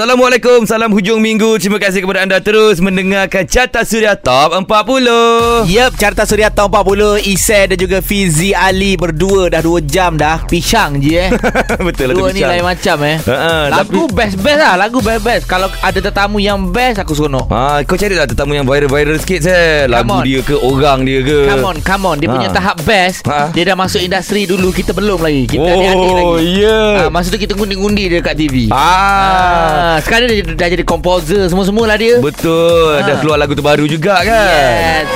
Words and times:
Assalamualaikum, 0.00 0.64
salam 0.64 0.96
hujung 0.96 1.20
minggu. 1.20 1.60
Terima 1.60 1.76
kasih 1.76 2.00
kepada 2.00 2.24
anda 2.24 2.40
terus 2.40 2.80
mendengarkan 2.80 3.44
Carta 3.44 3.84
Suria 3.84 4.16
Top 4.16 4.48
40. 4.48 5.68
Yep, 5.68 5.90
Carta 5.92 6.24
Suria 6.24 6.48
Tahun 6.48 6.72
40 6.72 7.20
Isai 7.28 7.68
dan 7.68 7.76
juga 7.76 8.00
Fizi 8.00 8.56
Ali 8.56 8.96
Berdua 8.96 9.52
dah 9.52 9.60
2 9.60 9.84
jam 9.84 10.16
dah 10.16 10.40
Pisang 10.48 10.96
je 10.96 11.20
eh 11.20 11.28
Betul 11.84 12.10
lah 12.10 12.14
Dua 12.16 12.32
ni 12.32 12.40
lain 12.40 12.64
macam 12.64 12.96
eh 13.04 13.20
Ha, 13.20 13.68
Lagu 13.68 14.08
tapi- 14.08 14.16
best-best 14.16 14.56
lah 14.58 14.74
Lagu 14.80 14.98
best-best 14.98 15.44
Kalau 15.44 15.68
ada 15.68 15.98
tetamu 16.00 16.40
yang 16.40 16.72
best 16.72 16.96
Aku 16.96 17.12
seronok 17.12 17.52
Ha, 17.52 17.84
kau 17.84 18.00
cari 18.00 18.16
lah 18.16 18.24
tetamu 18.24 18.56
yang 18.56 18.64
viral-viral 18.64 19.20
sikit 19.20 19.52
saya. 19.52 19.84
Lagu 19.84 20.16
on. 20.16 20.24
dia 20.24 20.40
ke, 20.40 20.56
orang 20.56 21.04
dia 21.04 21.20
ke. 21.20 21.44
Come 21.44 21.66
on, 21.66 21.76
come 21.78 22.04
on 22.06 22.16
Dia 22.16 22.28
punya 22.30 22.48
Ha. 22.48 22.56
tahap 22.56 22.76
best 22.82 23.28
Ha. 23.28 23.52
Dia 23.52 23.68
dah 23.68 23.76
masuk 23.76 24.00
industri 24.00 24.48
dulu 24.48 24.72
Kita 24.72 24.96
belum 24.96 25.20
lagi 25.20 25.44
Kita 25.44 25.60
Oh, 25.60 25.76
adik-adik 25.76 26.12
lagi 26.16 26.48
ya. 26.56 26.80
Ah, 26.96 27.08
masa 27.12 27.28
tu 27.28 27.36
kita 27.36 27.52
ngundi-ngundi 27.52 28.08
dia 28.08 28.24
kat 28.24 28.32
TV. 28.32 28.72
Ah. 28.72 29.89
Ah, 29.90 29.98
sekarang 29.98 30.30
dia 30.30 30.46
dah 30.46 30.70
jadi 30.70 30.86
komposer 30.86 31.50
semua-semua 31.50 31.82
lah 31.82 31.98
dia. 31.98 32.22
Betul. 32.22 33.02
Ha. 33.02 33.10
Dah 33.10 33.16
keluar 33.18 33.42
lagu 33.42 33.58
terbaru 33.58 33.90
juga 33.90 34.22
kan. 34.22 35.02
Yes. 35.02 35.06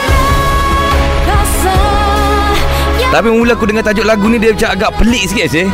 Tapi 3.14 3.30
mula 3.30 3.54
aku 3.54 3.70
dengar 3.70 3.86
tajuk 3.86 4.02
lagu 4.02 4.26
ni 4.26 4.42
dia 4.42 4.50
macam 4.50 4.74
agak 4.74 4.90
pelik 4.98 5.30
sikit 5.30 5.46
sih. 5.46 5.70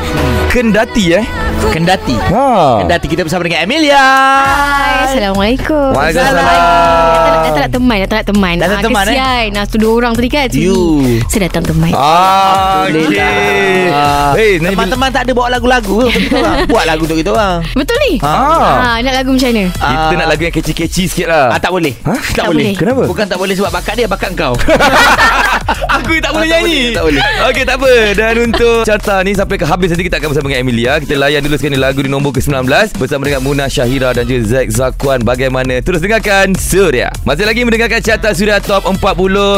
Kendati 0.52 1.16
eh. 1.16 1.24
Kendati. 1.60 2.16
Ha. 2.28 2.84
Kendati 2.84 3.06
kita 3.06 3.24
bersama 3.24 3.48
dengan 3.48 3.64
Amelia. 3.64 3.96
Hai, 3.96 5.08
Assalamualaikum. 5.08 5.92
Waalaikumsalam. 5.92 6.36
Datang, 6.36 7.40
datang 7.40 7.60
nak 7.60 7.72
teman, 7.72 7.96
datang 7.96 8.16
nak 8.16 8.26
teman. 8.26 8.54
Datang 8.56 8.76
Ah, 8.76 8.84
teman, 8.84 9.04
eh? 9.04 9.12
Kesian. 9.12 9.44
Nah, 9.52 9.64
tu 9.64 9.76
dua 9.76 9.92
orang 9.94 10.12
tadi 10.12 10.28
kan. 10.28 10.46
sini. 10.48 10.68
You. 10.68 10.80
Saya 11.28 11.48
datang 11.48 11.64
teman. 11.64 11.92
Ah, 11.92 12.84
okey. 12.84 13.00
Alhamdulillah. 13.08 14.32
Hey, 14.36 14.52
Teman-teman 14.58 15.08
tak 15.08 15.22
ada 15.24 15.32
bawa 15.32 15.48
lagu-lagu 15.48 15.94
orang. 16.02 16.16
Buat 16.72 16.84
lagu 16.84 17.02
untuk 17.04 17.18
kita 17.18 17.30
orang. 17.30 17.56
Betul 17.72 17.96
ni? 18.02 18.12
Ah. 18.20 18.36
Ah, 18.80 18.96
nak 19.00 19.14
lagu 19.16 19.30
macam 19.32 19.48
mana? 19.48 19.64
Kita 19.72 20.14
nak 20.16 20.28
lagu 20.28 20.42
yang 20.44 20.54
keci-keci 20.54 21.02
sikit 21.08 21.26
lah. 21.28 21.56
Ah, 21.56 21.60
tak 21.60 21.72
boleh. 21.72 21.92
Ha? 22.04 22.12
Tak, 22.12 22.24
Tak 22.36 22.44
boleh. 22.52 22.68
boleh. 22.68 22.72
Kenapa? 22.76 23.02
Bukan 23.04 23.24
tak 23.24 23.38
boleh 23.38 23.54
sebab 23.56 23.70
bakat 23.70 23.94
dia, 23.96 24.04
bakat 24.04 24.30
kau. 24.36 24.52
Aku 26.00 26.12
tak 26.18 26.32
boleh 26.32 26.48
tak 26.48 26.56
nyanyi 26.56 26.78
boleh, 26.80 26.94
tak 26.96 27.02
boleh. 27.04 27.22
Okey 27.40 27.64
tak 27.64 27.76
apa 27.76 27.92
Dan 28.12 28.34
untuk 28.44 28.84
carta 28.84 29.20
ni 29.20 29.32
Sampai 29.32 29.56
ke 29.56 29.64
habis 29.64 29.88
nanti 29.88 30.04
Kita 30.04 30.18
akan 30.18 30.28
bersama 30.28 30.46
dengan 30.46 30.62
Emilia 30.62 30.92
Kita 30.96 31.14
layan 31.16 31.40
dulu 31.40 31.56
sekali 31.56 31.74
lagu 31.74 31.98
di 31.98 32.06
nombor 32.06 32.30
ke-19 32.32 32.68
Bersama 32.94 33.22
dengan 33.24 33.40
Muna 33.40 33.64
Syahira 33.66 34.12
Dan 34.12 34.24
juga 34.24 34.40
Zack 34.46 34.68
Zakwan 34.70 35.20
Bagaimana 35.20 35.80
Terus 35.80 35.98
dengarkan 35.98 36.52
Surya 36.52 37.08
Masih 37.24 37.44
lagi 37.44 37.64
mendengarkan 37.64 38.00
carta 38.00 38.30
Surya 38.30 38.60
Top 38.60 38.84
40 38.84 39.00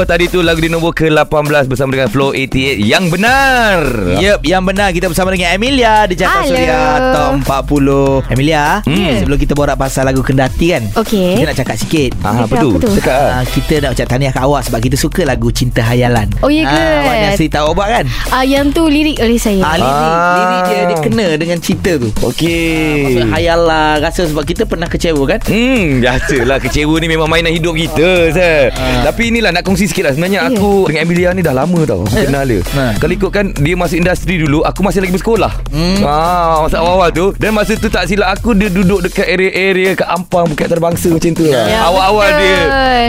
Tadi 0.04 0.24
tu 0.26 0.40
lagu 0.40 0.58
di 0.58 0.68
nombor 0.68 0.92
ke-18 0.92 1.26
Bersama 1.66 1.90
dengan 1.90 2.08
Flow 2.08 2.30
88 2.30 2.78
Yang 2.80 3.04
benar 3.10 3.78
Yep, 4.12 4.38
yang 4.44 4.62
benar 4.62 4.88
kita 4.92 5.08
bersama 5.08 5.28
dengan 5.30 5.50
Amelia 5.52 6.06
di 6.06 6.14
Hello. 6.14 6.46
Suria 6.46 6.80
Top 7.10 7.32
40. 7.66 8.30
Amelia, 8.30 8.64
Hmm. 8.82 9.18
sebelum 9.18 9.36
kita 9.36 9.52
borak 9.52 9.74
pasal 9.74 10.04
lagu 10.04 10.22
Kendati 10.22 10.70
kan. 10.70 10.82
Okey. 10.94 11.34
Kita 11.34 11.46
nak 11.48 11.56
cakap 11.56 11.76
sikit. 11.76 12.10
Ah, 12.20 12.44
apa 12.44 12.54
Cakap 12.54 12.62
tu? 12.62 12.70
Cakap. 12.94 13.28
Ah, 13.32 13.44
kita 13.44 13.74
nak 13.78 13.90
ucap 13.92 14.06
tahniah 14.06 14.30
kat 14.30 14.42
awak 14.42 14.62
sebab 14.62 14.78
kita 14.78 14.96
suka 14.96 15.22
lagu 15.24 15.48
Cinta 15.50 15.82
Hayalan. 15.82 16.28
Oh, 16.40 16.48
ya 16.48 16.62
ke? 16.62 16.72
Ah, 16.72 16.98
awak 17.00 17.14
dah 17.16 17.30
cerita 17.34 17.58
awak 17.62 17.74
buat 17.74 17.88
kan? 17.90 18.04
Ah, 18.28 18.42
yang 18.42 18.68
tu 18.68 18.84
lirik 18.84 19.18
oleh 19.18 19.36
saya. 19.36 19.62
Ah, 19.62 19.74
lirik, 19.74 19.94
Ah. 19.94 20.34
lirik 20.34 20.62
dia 20.64 20.80
dia 20.84 20.98
kena 21.00 21.26
dengan 21.34 21.58
cinta 21.58 21.92
tu. 21.94 22.08
Okey 22.22 23.02
Maksud 23.06 23.26
hayal 23.30 23.60
lah 23.60 23.98
rasa 23.98 24.22
sebab 24.24 24.42
kita 24.42 24.62
pernah 24.64 24.86
kecewa 24.86 25.22
kan? 25.26 25.38
Hmm, 25.44 26.00
biasalah 26.00 26.58
kecewa 26.58 26.94
ni 26.96 27.06
memang 27.06 27.26
mainan 27.26 27.50
hidup 27.50 27.72
kita, 27.72 28.08
Sir. 28.30 28.74
Tapi 29.02 29.22
inilah 29.28 29.50
nak 29.50 29.62
kongsi 29.62 29.86
sikit 29.86 30.04
lah. 30.04 30.12
Sebenarnya 30.12 30.40
Ya. 30.42 30.50
aku 30.50 30.86
dengan 30.86 31.02
Emilia 31.02 31.28
ni 31.30 31.40
dah 31.40 31.54
lama 31.54 31.80
tau. 31.82 32.02
Aku 32.02 32.18
kenal 32.18 32.44
dia. 32.44 32.60
Ha. 32.72 32.96
Kalau 32.96 33.12
ikutkan 33.12 33.54
dia 33.54 33.74
masuk 33.74 33.96
industri 33.96 34.36
dulu, 34.36 34.62
aku 34.62 34.80
masih 34.80 35.00
lagi 35.00 35.12
bersekolah. 35.12 35.52
Hmm. 35.68 36.00
Ah, 36.02 36.62
masa 36.62 36.76
awal-awal 36.78 37.08
tu. 37.10 37.26
Dan 37.34 37.52
masa 37.52 37.72
tu 37.74 37.86
tak 37.86 38.04
silap 38.04 38.28
aku 38.30 38.52
dia 38.52 38.68
duduk 38.68 39.02
dekat 39.02 39.26
area-area 39.26 39.94
kat 39.94 40.08
Ampang 40.08 40.46
Bukit 40.46 40.66
Terbangsa 40.66 41.08
macam 41.08 41.30
tu 41.32 41.44
lah. 41.44 41.64
Ya, 41.64 41.78
Awal-awal 41.84 42.28
betul. 42.28 42.40
dia. 42.40 42.60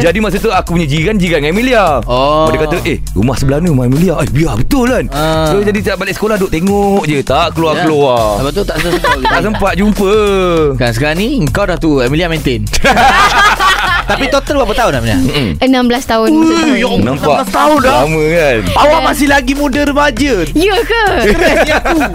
Jadi 0.01 0.17
masa 0.19 0.37
tu 0.37 0.49
aku 0.49 0.69
punya 0.73 0.85
jiran 0.85 1.15
jiran 1.15 1.39
dengan 1.39 1.51
Emilia. 1.51 1.83
Oh. 2.03 2.47
Dia 2.47 2.59
kata, 2.59 2.77
"Eh, 2.83 2.97
rumah 3.13 3.35
sebelah 3.35 3.57
ni 3.57 3.69
rumah 3.69 3.85
Emilia." 3.85 4.13
Eh, 4.19 4.29
biar 4.33 4.57
betul 4.57 4.89
kan. 4.89 5.05
Ah. 5.09 5.47
So 5.47 5.61
jadi 5.61 5.79
tak 5.79 5.95
balik 5.95 6.13
sekolah 6.13 6.35
duduk 6.35 6.51
tengok 6.51 7.05
je, 7.05 7.21
tak 7.21 7.45
Ya. 7.45 7.53
keluar-keluar. 7.53 8.41
Lepas 8.41 8.51
tu 8.51 8.63
tak 8.65 8.77
sempat 8.79 9.15
Tak 9.29 9.41
sempat 9.43 9.73
jumpa. 9.77 10.13
Kan 10.75 10.89
sekarang 10.91 11.17
ni 11.17 11.27
kau 11.47 11.63
dah 11.63 11.77
tu 11.77 12.01
Amelia 12.01 12.25
maintain. 12.25 12.65
Tapi 14.03 14.23
total 14.27 14.53
berapa 14.59 14.73
tahun 14.75 14.93
Amelia? 14.99 15.17
Mm. 15.17 15.51
16 15.59 16.11
tahun. 16.11 16.29
maksud 16.29 16.55
tahun 16.55 16.75
ya. 16.75 16.87
Allah. 16.87 17.03
Nampak 17.03 17.35
16 17.47 17.49
tahun 17.51 17.77
dah. 17.79 17.93
Lama 18.03 18.23
kan 18.25 18.59
Awak 18.75 19.01
masih 19.03 19.27
lagi 19.27 19.53
muda 19.53 19.81
remaja. 19.83 20.33
Ya 20.53 20.75
ke? 20.79 21.03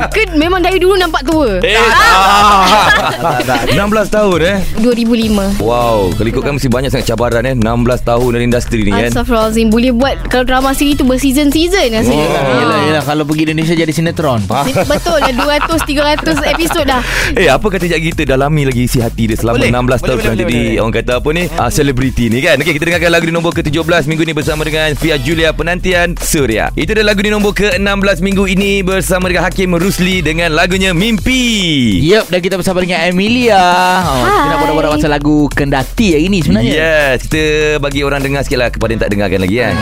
ke 0.09 0.22
memang 0.34 0.60
dari 0.60 0.78
dulu 0.78 0.94
nampak 0.94 1.22
tua. 1.25 1.59
Eh 1.60 1.76
Tak, 1.78 3.09
tak, 3.19 3.41
tak. 3.44 3.62
16 3.72 4.09
tahun 4.09 4.38
eh 4.43 4.56
2005. 4.78 5.60
Wow 5.60 6.12
Kalau 6.12 6.28
ikutkan 6.28 6.53
mesti 6.54 6.69
banyak 6.69 6.91
sangat 6.91 7.06
cabaran 7.09 7.43
eh 7.44 7.54
16 7.54 7.65
tahun 8.03 8.28
dalam 8.31 8.44
industri 8.44 8.81
ni 8.82 8.91
kan 8.91 9.09
Astaghfirullahalazim 9.09 9.69
Boleh 9.69 9.91
buat 9.91 10.16
Kalau 10.26 10.44
drama 10.44 10.70
siri 10.72 10.94
tu 10.94 11.05
Berseason-season 11.05 11.94
rasanya 11.94 12.16
Oh. 12.19 12.34
Yelah, 12.59 12.78
yelah 12.84 13.03
kalau 13.03 13.22
pergi 13.22 13.47
Indonesia 13.47 13.72
jadi 13.72 13.88
sinetron. 13.88 14.43
Betul 14.84 15.19
lah 15.19 15.32
200-300 15.65 16.53
episod 16.53 16.84
dah 16.84 17.00
Eh 17.32 17.47
apa 17.47 17.62
kata 17.62 17.84
Cik 17.84 18.00
kita 18.12 18.22
dalami 18.28 18.65
lagi 18.65 18.84
isi 18.84 18.99
hati 18.99 19.26
dia 19.26 19.37
selama 19.37 19.59
Boleh. 19.59 19.70
16 19.70 19.78
tahun 19.99 20.16
Boleh, 20.19 20.25
boleh, 20.25 20.37
jadi 20.37 20.44
boleh. 20.59 20.78
orang 20.78 20.94
kata 20.94 21.12
apa 21.16 21.28
ni 21.31 21.43
uh, 21.49 21.70
selebriti 21.78 22.26
ni 22.26 22.42
kan. 22.42 22.58
Okey 22.58 22.74
kita 22.74 22.90
dengarkan 22.90 23.10
lagu 23.14 23.30
di 23.30 23.34
nombor 23.34 23.54
ke-17 23.54 24.10
minggu 24.10 24.26
ni 24.26 24.34
bersama 24.34 24.66
dengan 24.66 24.98
Fia 24.98 25.14
Julia 25.14 25.54
penantian 25.54 26.18
Surya. 26.18 26.74
Itu 26.74 26.90
adalah 26.90 27.14
lagu 27.14 27.22
di 27.22 27.30
nombor 27.30 27.54
ke-16 27.54 28.18
minggu 28.18 28.50
ini 28.50 28.82
bersama 28.82 29.30
dengan 29.30 29.46
Hakim 29.46 29.78
Rusli 29.78 30.18
dengan 30.18 30.58
lagunya 30.58 30.90
Mimpi. 30.90 32.02
Yup, 32.02 32.26
dan 32.34 32.42
kita 32.42 32.58
bersama 32.58 32.82
dengan 32.82 33.06
Amelia. 33.06 33.62
Oh, 34.02 34.26
kita 34.26 34.46
nak 34.50 34.58
borak-borak 34.58 34.90
pasal 34.98 35.10
lagu 35.14 35.46
Kendati 35.54 36.18
hari 36.18 36.26
ni 36.26 36.42
sebenarnya. 36.42 36.74
Yes, 36.74 37.30
kita 37.30 37.78
bagi 37.78 38.02
orang 38.02 38.26
dengar 38.26 38.42
sikit 38.42 38.58
lah 38.58 38.68
kepada 38.74 38.90
yang 38.90 39.02
tak 39.06 39.10
dengarkan 39.14 39.38
lagi 39.46 39.56
kan. 39.62 39.74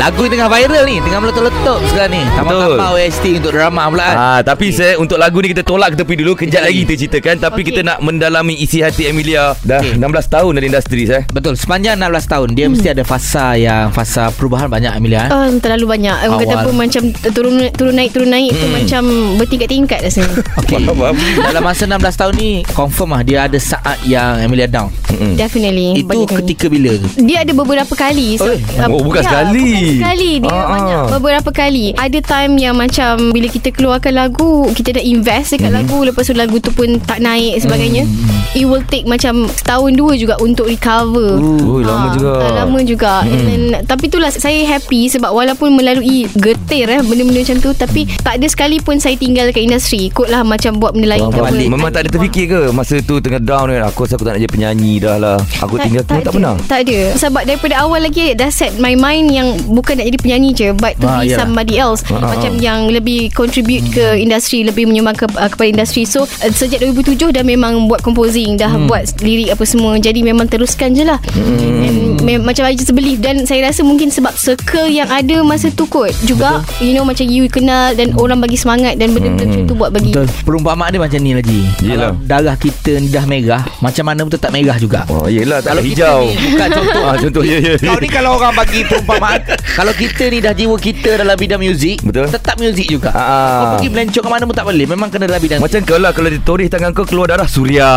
Lagu 0.00 0.24
tengah 0.24 0.48
viral 0.48 0.84
ni, 0.84 0.96
tengah 0.98 1.20
meletup-letup 1.20 1.76
sekarang 1.86 2.10
ni. 2.10 2.22
Tambah-tambah 2.32 2.88
OST 2.90 3.24
untuk 3.36 3.52
drama 3.52 3.82
pula 3.86 4.00
kan. 4.02 4.16
Ah, 4.16 4.40
tapi 4.40 4.72
saya 4.72 4.96
untuk 4.96 5.20
lagu 5.20 5.36
ni 5.38 5.52
kita 5.52 5.60
tolak 5.60 5.92
ke 5.92 6.00
tepi 6.00 6.14
dulu 6.16 6.32
kejap 6.34 6.64
lagi 6.64 6.82
kita 6.82 6.94
ceritakan 6.98 7.36
tapi 7.38 7.60
Okey. 7.60 7.68
kita 7.68 7.80
nak 7.84 7.98
mendalami 8.00 8.56
isi 8.56 8.80
hati 8.80 9.06
Emilia 9.06 9.52
dah 9.60 9.84
Okey. 9.84 10.00
16 10.00 10.00
tahun 10.30 10.50
dalam 10.50 10.66
industri 10.66 11.04
saya. 11.04 11.28
Betul, 11.28 11.52
sepanjang 11.54 12.00
16 12.00 12.16
tahun 12.26 12.48
dia 12.50 12.66
mesti 12.66 12.88
ada 12.88 13.04
fasa 13.04 13.46
yang 13.54 13.92
fasa 13.92 14.32
perubahan 14.32 14.66
banyak 14.66 14.88
Amelia. 14.90 15.20
eh? 15.20 15.30
Oh, 15.30 15.44
terlalu 15.60 15.84
banyak 15.90 16.16
Orang 16.22 16.40
kata 16.40 16.48
Awal. 16.50 16.64
apa 16.64 16.70
Macam 16.72 17.02
turun 17.30 17.54
turun 17.70 17.94
naik 17.94 18.10
Turun 18.10 18.30
naik 18.30 18.50
tu 18.50 18.66
Macam 18.66 19.02
bertingkat-tingkat 19.36 19.98
rasanya 20.00 20.32
faham. 20.96 21.16
Dalam 21.44 21.62
masa 21.62 21.84
16 21.84 22.00
tahun 22.16 22.32
ni 22.34 22.50
confirm 22.66 23.12
lah 23.12 23.20
dia 23.20 23.38
ada 23.44 23.58
saat 23.60 24.00
yang 24.02 24.40
Amelia 24.40 24.64
down. 24.64 24.88
Mm-mm. 25.12 25.36
Definitely 25.36 26.00
Itu 26.00 26.24
ketika 26.24 26.72
bila 26.72 26.96
tu? 26.96 27.08
dia 27.20 27.44
ada 27.44 27.52
beberapa 27.52 27.92
kali 27.92 28.40
Oh, 28.40 28.48
uh, 28.48 28.88
bukan 29.04 29.20
ya, 29.20 29.28
sekali. 29.28 29.60
Bukan 29.60 29.88
sekali 29.92 30.32
Dia 30.38 30.50
Ah, 30.50 30.66
banyak 30.68 31.00
ah. 31.00 31.08
Beberapa 31.12 31.50
kali 31.50 31.92
Ada 31.92 32.18
time 32.20 32.52
yang 32.56 32.74
macam 32.74 33.30
Bila 33.30 33.46
kita 33.46 33.68
keluarkan 33.68 34.12
lagu 34.14 34.50
Kita 34.70 34.92
dah 34.92 35.02
invest 35.02 35.52
dekat 35.52 35.68
Mhm. 35.68 35.76
lagu 35.76 35.98
Lepas 36.02 36.24
tu 36.24 36.34
lagu 36.34 36.56
tu 36.56 36.70
pun 36.70 36.86
Tak 37.00 37.18
naik 37.18 37.58
sebagainya 37.58 38.02
Mhm. 38.02 38.38
It 38.52 38.64
will 38.64 38.82
take 38.84 39.04
macam 39.04 39.46
Setahun 39.48 39.92
dua 39.92 40.12
juga 40.14 40.34
Untuk 40.36 40.66
recover 40.66 41.38
lama 41.80 41.80
Ah, 42.00 42.12
juga. 42.12 42.32
ah, 42.36 42.52
Lama 42.58 42.78
juga 42.82 43.12
Hmm. 43.20 43.32
And 43.32 43.42
then, 43.44 43.62
Tapi 43.82 44.06
itulah 44.06 44.30
Saya 44.30 44.62
happy 44.68 45.08
Sebab 45.08 45.30
walaupun 45.30 45.72
melalui 45.72 46.26
Getir 46.30 46.86
eh 46.86 47.00
Benda-benda 47.00 47.40
macam 47.40 47.58
tu 47.58 47.70
Tapi 47.72 48.00
tak 48.16 48.36
ada 48.36 48.46
sekali 48.46 48.78
pun 48.78 48.96
Saya 48.96 49.14
tinggal 49.14 49.50
kat 49.50 49.62
industri 49.62 50.08
Ikutlah 50.08 50.42
macam 50.42 50.76
Buat 50.76 50.94
benda 50.94 51.08
lain 51.10 51.26
ke. 51.26 51.38
Memang 51.66 51.90
tak 51.90 52.02
ada 52.02 52.10
terfikir 52.10 52.44
ke 52.46 52.60
Masa 52.70 52.98
tu 53.00 53.18
tengah 53.18 53.38
down 53.38 53.68
kan 53.68 53.86
Aku 53.86 54.02
rasa 54.02 54.14
aku 54.14 54.24
tak 54.24 54.34
nak 54.34 54.40
jadi 54.40 54.50
penyanyi 54.50 54.92
dah 54.98 55.16
lah 55.16 55.36
Aku 55.60 55.74
tinggal 55.76 56.02
tak, 56.02 56.20
tak 56.20 56.22
ada. 56.24 56.30
pernah 56.32 56.54
Tak 56.64 56.78
ada 56.82 56.98
Sebab 57.16 57.42
daripada 57.44 57.74
awal 57.78 58.00
lagi 58.00 58.32
Dah 58.32 58.48
set 58.48 58.76
my 58.76 58.94
mind 58.94 59.30
Yang 59.30 59.48
bukan 59.80 59.96
nak 59.96 60.06
jadi 60.06 60.18
penyanyi 60.18 60.50
je 60.52 60.68
But 60.72 60.94
to 60.94 61.06
Ah, 61.06 61.18
be 61.18 61.26
yalah. 61.26 61.38
somebody 61.40 61.74
else 61.76 62.04
Ah, 62.04 62.20
ah, 62.20 62.30
Macam 62.30 62.52
ah. 62.52 62.60
yang 62.60 62.80
lebih 62.88 63.32
Contribute 63.32 63.88
ke 63.88 64.14
industri 64.14 64.62
Lebih 64.62 64.84
menyumbang 64.84 65.16
ke, 65.16 65.26
uh, 65.26 65.48
kepada 65.48 65.68
industri 65.70 66.04
So 66.04 66.22
uh, 66.22 66.50
sejak 66.50 66.84
2007 66.84 67.32
Dah 67.32 67.42
memang 67.42 67.86
buat 67.86 68.00
composing 68.00 68.54
Dah 68.54 68.68
Hmm. 68.70 68.86
buat 68.86 69.02
lirik 69.18 69.50
apa 69.50 69.64
semua 69.64 69.96
Jadi 69.96 70.20
memang 70.20 70.46
teruskan 70.46 70.92
je 70.92 71.02
lah 71.02 71.18
And 71.34 72.20
me- 72.20 72.38
Macam 72.38 72.64
I 72.64 72.74
just 72.74 72.90
believe 72.90 73.18
Dan 73.18 73.42
saya 73.42 73.64
rasa 73.64 73.80
mungkin 73.80 74.08
Sebab 74.08 74.32
circle 74.32 74.86
yang 74.86 75.08
ada 75.08 75.40
Masa 75.40 75.68
tu 75.68 75.84
kot 75.84 76.12
Juga 76.22 76.60
You 76.78 76.92
know 76.92 77.02
macam 77.02 77.24
you 77.24 77.46
kenal 77.46 77.92
Dan 77.92 78.14
orang 78.14 78.38
bagi 78.38 78.54
semangat 78.54 78.94
Dan 78.94 79.10
benda-benda 79.10 79.48
macam 79.48 79.64
tu 79.64 79.74
Buat 79.74 79.90
bagi 79.90 80.12
Betul. 80.12 80.28
Perumpamaan 80.42 80.90
dia 80.90 81.00
macam 81.00 81.18
ni 81.18 81.32
lagi. 81.32 81.60
Yelah. 81.80 82.10
Kalau 82.10 82.42
darah 82.42 82.56
kita 82.56 82.92
ni 82.96 83.08
dah 83.08 83.22
merah, 83.22 83.62
macam 83.78 84.04
mana 84.04 84.20
pun 84.20 84.32
tetap 84.32 84.50
merah 84.50 84.74
juga. 84.74 85.06
Oh 85.06 85.24
yelah 85.24 85.58
tak 85.58 85.72
Kalau 85.72 85.82
hijau 85.82 86.18
ni 86.26 86.34
bukan 86.50 86.68
contoh. 86.72 87.02
ah, 87.06 87.14
Contoh 87.16 87.42
ya 87.42 87.58
ya 87.58 87.74
Kau 87.78 87.96
ni 87.96 88.08
kalau 88.08 88.30
orang 88.34 88.52
bagi 88.52 88.80
perumpamaan 88.82 89.40
Kalau 89.70 89.94
kita 89.94 90.26
ni 90.26 90.42
dah 90.42 90.50
jiwa 90.50 90.74
kita 90.74 91.14
dalam 91.22 91.38
bidang 91.38 91.62
muzik 91.62 92.02
Betul. 92.02 92.26
Tetap 92.26 92.58
muzik 92.58 92.90
juga. 92.90 93.14
Ah. 93.14 93.30
Kau 93.30 93.66
pergi 93.78 93.88
melencong 93.94 94.24
ke 94.26 94.30
mana 94.30 94.42
pun 94.42 94.54
tak 94.58 94.66
boleh 94.66 94.82
Memang 94.82 95.08
kena 95.14 95.30
dalam 95.30 95.38
bidang 95.38 95.62
Macam 95.62 95.80
kau 95.86 95.98
lah 96.02 96.10
Kalau 96.10 96.26
ditorih 96.26 96.66
tangan 96.66 96.90
kau 96.90 97.06
Keluar 97.06 97.30
darah 97.30 97.46
suria. 97.46 97.90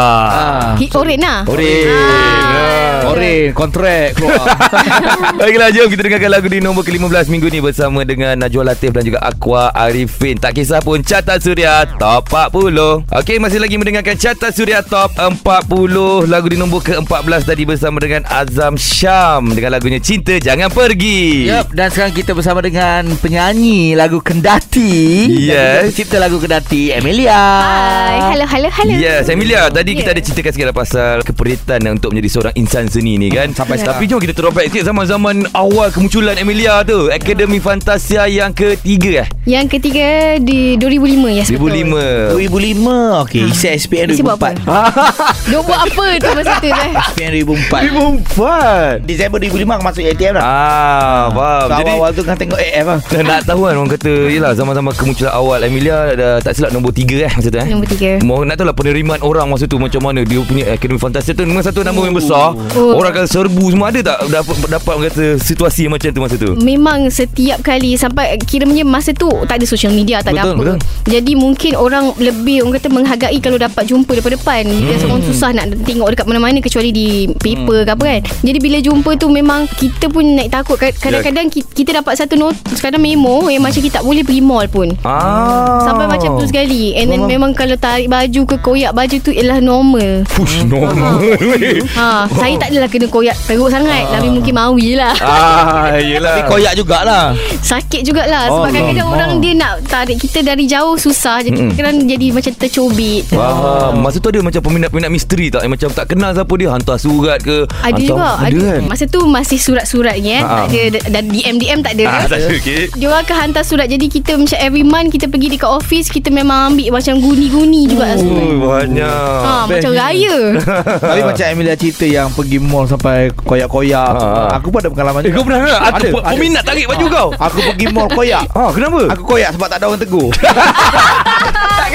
Hit 0.78 0.94
oren 0.94 1.18
lah. 1.18 1.50
Oren 1.50 1.90
ah. 1.90 3.10
Oren 3.14 3.52
kontrak 3.58 4.16
keluar. 4.16 4.46
Baiklah 5.42 5.70
jom 5.74 5.90
kita 5.90 6.02
dengarkan 6.08 6.30
lagu 6.32 6.48
di 6.48 6.62
nombor 6.62 6.86
ke-15 6.86 7.26
minggu 7.34 7.48
ni 7.50 7.60
Bersama 7.60 8.06
dengan 8.06 8.38
Najwa 8.38 8.74
Latif 8.74 8.94
dan 8.94 9.04
juga 9.04 9.20
Aqua 9.26 9.74
Arifin. 9.74 10.38
Tak 10.38 10.54
kisah 10.56 10.80
pun 10.80 11.02
Carta 11.02 11.42
Suria 11.42 11.90
Top 11.98 12.30
40 12.30 13.10
Okey 13.10 13.42
masih 13.42 13.60
lagi 13.60 13.76
mendengarkan 13.82 14.14
Carta 14.16 14.54
Suria 14.54 14.86
Top 14.86 15.14
40 15.18 16.30
Lagu 16.30 16.48
di 16.48 16.58
nombor 16.58 16.86
ke-14 16.86 17.42
tadi 17.44 17.66
bersama 17.66 17.98
dengan 17.98 18.24
Azam 18.30 18.78
Syam 18.78 19.52
Dengan 19.52 19.74
lagunya 19.74 19.98
Cinta 19.98 20.38
Jangan 20.38 20.70
Pergi 20.70 21.50
Yup, 21.64 21.72
dan 21.72 21.88
sekarang 21.88 22.12
kita 22.12 22.32
bersama 22.36 22.60
dengan 22.60 23.08
penyanyi 23.24 23.96
lagu 23.96 24.20
Kendati. 24.20 25.32
Yes. 25.48 25.88
Pencipta 25.88 26.20
lagu 26.20 26.36
Kendati 26.36 26.92
Emilia. 26.92 27.32
Hai. 27.32 28.36
Hello 28.36 28.44
hello 28.46 28.68
hello. 28.70 28.94
Yes 28.94 29.32
Emilia 29.32 29.72
Tadi 29.72 29.96
Ya. 29.96 29.98
kita 29.98 30.10
ada 30.12 30.20
ceritakan 30.20 30.52
sikit 30.52 30.68
lah 30.68 30.76
pasal 30.76 31.16
Keperitan 31.22 31.80
untuk 31.88 32.12
menjadi 32.12 32.30
seorang 32.30 32.54
insan 32.56 32.90
seni 32.90 33.16
ni 33.16 33.32
kan? 33.32 33.54
Sampai 33.54 33.80
Ya. 33.80 33.88
Tapi 33.88 34.04
jom 34.06 34.20
kita 34.20 34.34
throwback 34.34 34.68
sikit 34.68 34.84
Zaman-zaman 34.86 35.48
awal 35.54 35.88
kemunculan 35.90 36.36
Emilia 36.36 36.84
tu. 36.84 37.08
Akademi 37.08 37.58
Fantasia 37.58 38.28
yang 38.28 38.52
ketiga 38.52 39.24
eh? 39.24 39.28
Yang 39.46 39.80
ketiga 39.80 40.08
di 40.40 40.76
2005 40.76 41.32
Yes 41.34 41.48
betul. 41.48 41.72
2005 41.72 42.36
2005 42.36 43.24
Okey, 43.24 43.42
isi 43.48 43.68
SPN 43.70 44.08
Isi 44.12 44.20
buat 44.22 44.36
2004 44.36 45.48
Dia 45.48 45.60
buat 45.62 45.80
apa 45.80 46.04
tu 46.18 46.28
masa 46.34 46.54
tu 46.58 46.68
eh? 46.68 46.92
SPN 47.08 47.32
2004 47.40 49.00
2004 49.00 49.08
Disember 49.08 49.38
2005 49.40 49.64
aku 49.70 49.84
masuk 49.86 50.02
ATM 50.04 50.34
dah 50.34 50.44
Ah, 50.44 51.24
faham. 51.30 51.53
So, 51.56 51.70
Jadi 51.72 51.92
awal-awal 51.92 52.12
tu 52.12 52.24
kan 52.24 52.36
tengok 52.36 52.58
AF 52.58 52.86
lah. 52.86 53.00
Nak 53.30 53.42
tahu 53.44 53.60
kan 53.64 53.74
orang 53.76 53.92
kata 53.92 54.12
Yelah 54.28 54.52
zaman-zaman 54.54 54.94
kemunculan 54.94 55.32
awal 55.32 55.60
Emilia 55.62 55.98
dah 56.14 56.34
tak 56.40 56.54
silap 56.54 56.72
nombor 56.72 56.92
3 56.92 57.04
eh 57.20 57.32
masa 57.32 57.48
tu 57.48 57.58
eh? 57.58 57.68
Nombor 57.68 57.88
tiga. 57.88 58.12
Mohon 58.20 58.46
nak 58.46 58.56
tahu 58.56 58.68
lah 58.68 58.76
penerimaan 58.76 59.20
orang 59.22 59.46
masa 59.48 59.66
tu 59.66 59.78
macam 59.78 60.02
mana 60.02 60.22
dia 60.22 60.40
punya 60.42 60.64
Akademi 60.70 60.98
Fantasia 60.98 61.32
tu. 61.32 61.44
Memang 61.44 61.62
satu 61.62 61.82
nama 61.82 62.00
yang 62.00 62.14
besar. 62.14 62.52
Oh. 62.74 62.96
Orang 62.96 63.12
akan 63.12 63.26
serbu 63.26 63.64
semua 63.70 63.90
ada 63.90 64.00
tak 64.04 64.18
dapat 64.28 64.56
dapat 64.68 64.92
orang 64.92 65.06
kata 65.08 65.26
situasi 65.38 65.86
macam 65.86 66.10
tu 66.10 66.20
masa 66.20 66.36
tu. 66.36 66.52
Memang 66.56 67.08
setiap 67.08 67.62
kali 67.62 67.94
Sampai 67.94 68.36
kiranya 68.40 68.84
masa 68.84 69.12
tu 69.12 69.30
Tak 69.44 69.56
ada 69.56 69.66
social 69.66 69.90
media 69.90 70.20
Tak 70.20 70.34
ada 70.34 70.44
Betul, 70.44 70.52
apa. 70.52 70.62
betul. 70.66 70.78
Jadi 71.06 71.32
mungkin 71.34 71.72
orang 71.74 72.06
Lebih 72.16 72.62
orang 72.62 72.76
kata 72.76 72.88
menghargai 72.90 73.38
Kalau 73.38 73.56
dapat 73.56 73.84
jumpa 73.84 74.12
depan-depan. 74.14 74.64
Hmm. 74.64 74.84
Biasa 74.84 75.04
orang 75.06 75.24
susah 75.24 75.50
nak 75.52 75.66
tengok 75.82 76.08
Dekat 76.10 76.26
mana-mana 76.26 76.58
Kecuali 76.60 76.90
di 76.90 77.08
paper 77.30 77.84
ke 77.84 77.92
apa 77.92 78.04
kan. 78.04 78.22
Jadi 78.42 78.58
bila 78.60 78.78
jumpa 78.80 79.12
tu 79.16 79.28
Memang 79.28 79.66
kita 79.70 80.06
pun 80.08 80.26
naik 80.26 80.50
takut. 80.50 80.76
Kad- 80.76 80.96
Kadang-kadang 80.96 81.43
Ya. 81.44 81.52
ki- 81.52 81.68
kita 81.74 82.00
dapat 82.00 82.14
satu 82.16 82.36
not 82.36 82.56
Kadang 82.74 83.00
memo 83.00 83.46
Yang 83.46 83.64
macam 83.64 83.82
kita 83.82 83.94
tak 83.94 84.04
boleh 84.04 84.22
pergi 84.22 84.40
mall 84.40 84.66
pun 84.66 84.88
Ah. 85.04 85.84
Sampai 85.84 86.08
macam 86.08 86.36
tu 86.36 86.46
sekali 86.46 86.94
And 86.94 87.08
then 87.08 87.24
memang 87.26 87.52
kalau 87.52 87.76
tarik 87.76 88.08
baju 88.08 88.42
ke 88.46 88.56
Koyak 88.58 88.92
baju 88.92 89.16
tu 89.20 89.30
Ialah 89.30 89.60
normal 89.60 90.24
Push 90.26 90.64
normal. 90.72 91.20
ha, 92.00 92.26
Saya 92.30 92.56
tak 92.58 92.70
adalah 92.70 92.88
kena 92.88 93.08
koyak 93.08 93.36
teruk 93.44 93.68
sangat 93.68 94.08
Tapi 94.10 94.28
mungkin 94.30 94.54
mawi 94.54 94.96
lah 94.96 95.12
ah, 95.20 95.96
yelah. 95.96 96.38
Tapi 96.38 96.50
koyak 96.50 96.74
jugalah 96.74 97.36
Sakit 97.60 98.02
jugalah 98.02 98.46
Oh, 98.46 98.60
Sebab 98.60 98.70
kadang-kadang 98.70 99.08
Allah. 99.08 99.18
orang 99.20 99.32
dia 99.40 99.54
nak 99.54 99.74
tarik 99.86 100.18
kita 100.18 100.40
dari 100.42 100.64
jauh 100.64 100.96
susah 100.96 101.42
Jadi 101.42 101.60
Mm-mm. 101.60 101.76
kadang 101.76 101.96
jadi 102.04 102.28
macam 102.30 102.52
tercobit 102.54 103.24
Faham. 103.28 104.00
Masa 104.00 104.18
tu 104.18 104.30
ada 104.30 104.40
macam 104.40 104.62
peminat-peminat 104.62 105.10
misteri 105.10 105.48
tak? 105.48 105.62
Yang 105.62 105.74
macam 105.74 105.90
tak 105.94 106.06
kenal 106.08 106.32
siapa 106.32 106.54
dia 106.54 106.70
hantar 106.70 106.98
surat 106.98 107.40
ke? 107.40 107.68
Ada 107.82 107.92
hantar, 107.92 108.00
juga 108.00 108.30
Ada 108.40 108.60
kan? 108.60 108.82
Masa 108.86 109.04
tu 109.06 109.20
masih 109.26 109.58
surat-surat 109.58 110.16
ni 110.18 110.32
eh. 110.32 110.42
Ha. 110.42 110.66
Tak 110.66 110.68
ada 111.10 111.20
Dan 111.24 111.32
DM-DM 111.32 111.80
tak 111.80 111.96
ada 111.96 112.04
Ah, 112.04 112.28
tak 112.28 112.36
ada 112.38 112.52
okey. 112.52 112.92
Dia 112.94 113.08
orang 113.08 113.24
akan 113.24 113.38
hantar 113.40 113.64
surat 113.64 113.88
Jadi 113.88 114.06
kita 114.08 114.36
macam 114.36 114.58
every 114.60 114.84
month 114.84 115.08
Kita 115.10 115.26
pergi 115.26 115.48
dekat 115.50 115.72
office 115.72 116.08
Kita 116.08 116.28
memang 116.28 116.74
ambil 116.74 116.92
Macam 116.92 117.16
guni-guni 117.18 117.88
juga 117.88 118.20
Oh, 118.20 118.76
banyak. 118.76 119.08
ha, 119.40 119.64
Macam 119.64 119.92
raya 119.94 120.36
Tapi 121.08 121.22
macam 121.24 121.46
Emilia 121.48 121.74
cerita 121.74 122.04
yang 122.04 122.28
pergi 122.30 122.60
mall 122.60 122.84
sampai 122.86 123.32
koyak-koyak 123.34 124.12
Ha. 124.14 124.58
Aku 124.58 124.68
pun 124.68 124.78
ada 124.78 124.90
pengalaman 124.90 125.24
Eh, 125.24 125.32
kau 125.32 125.42
pernah? 125.42 125.64
Ada, 125.64 125.96
Ada, 125.96 126.08
ada. 126.12 126.30
peminat 126.30 126.64
tarik 126.64 126.86
baju 126.86 127.06
kau? 127.08 127.30
Aku 127.32 127.58
pergi 127.64 127.88
mall 127.88 128.10
koyak 128.10 128.44
Ah, 128.52 128.68
kenapa? 128.70 129.08
Aku 129.10 129.24
koyak 129.26 129.50
sebab 129.50 129.68
tak 129.70 129.80
ada 129.80 129.86
orang 129.88 130.02
tegur 130.02 130.28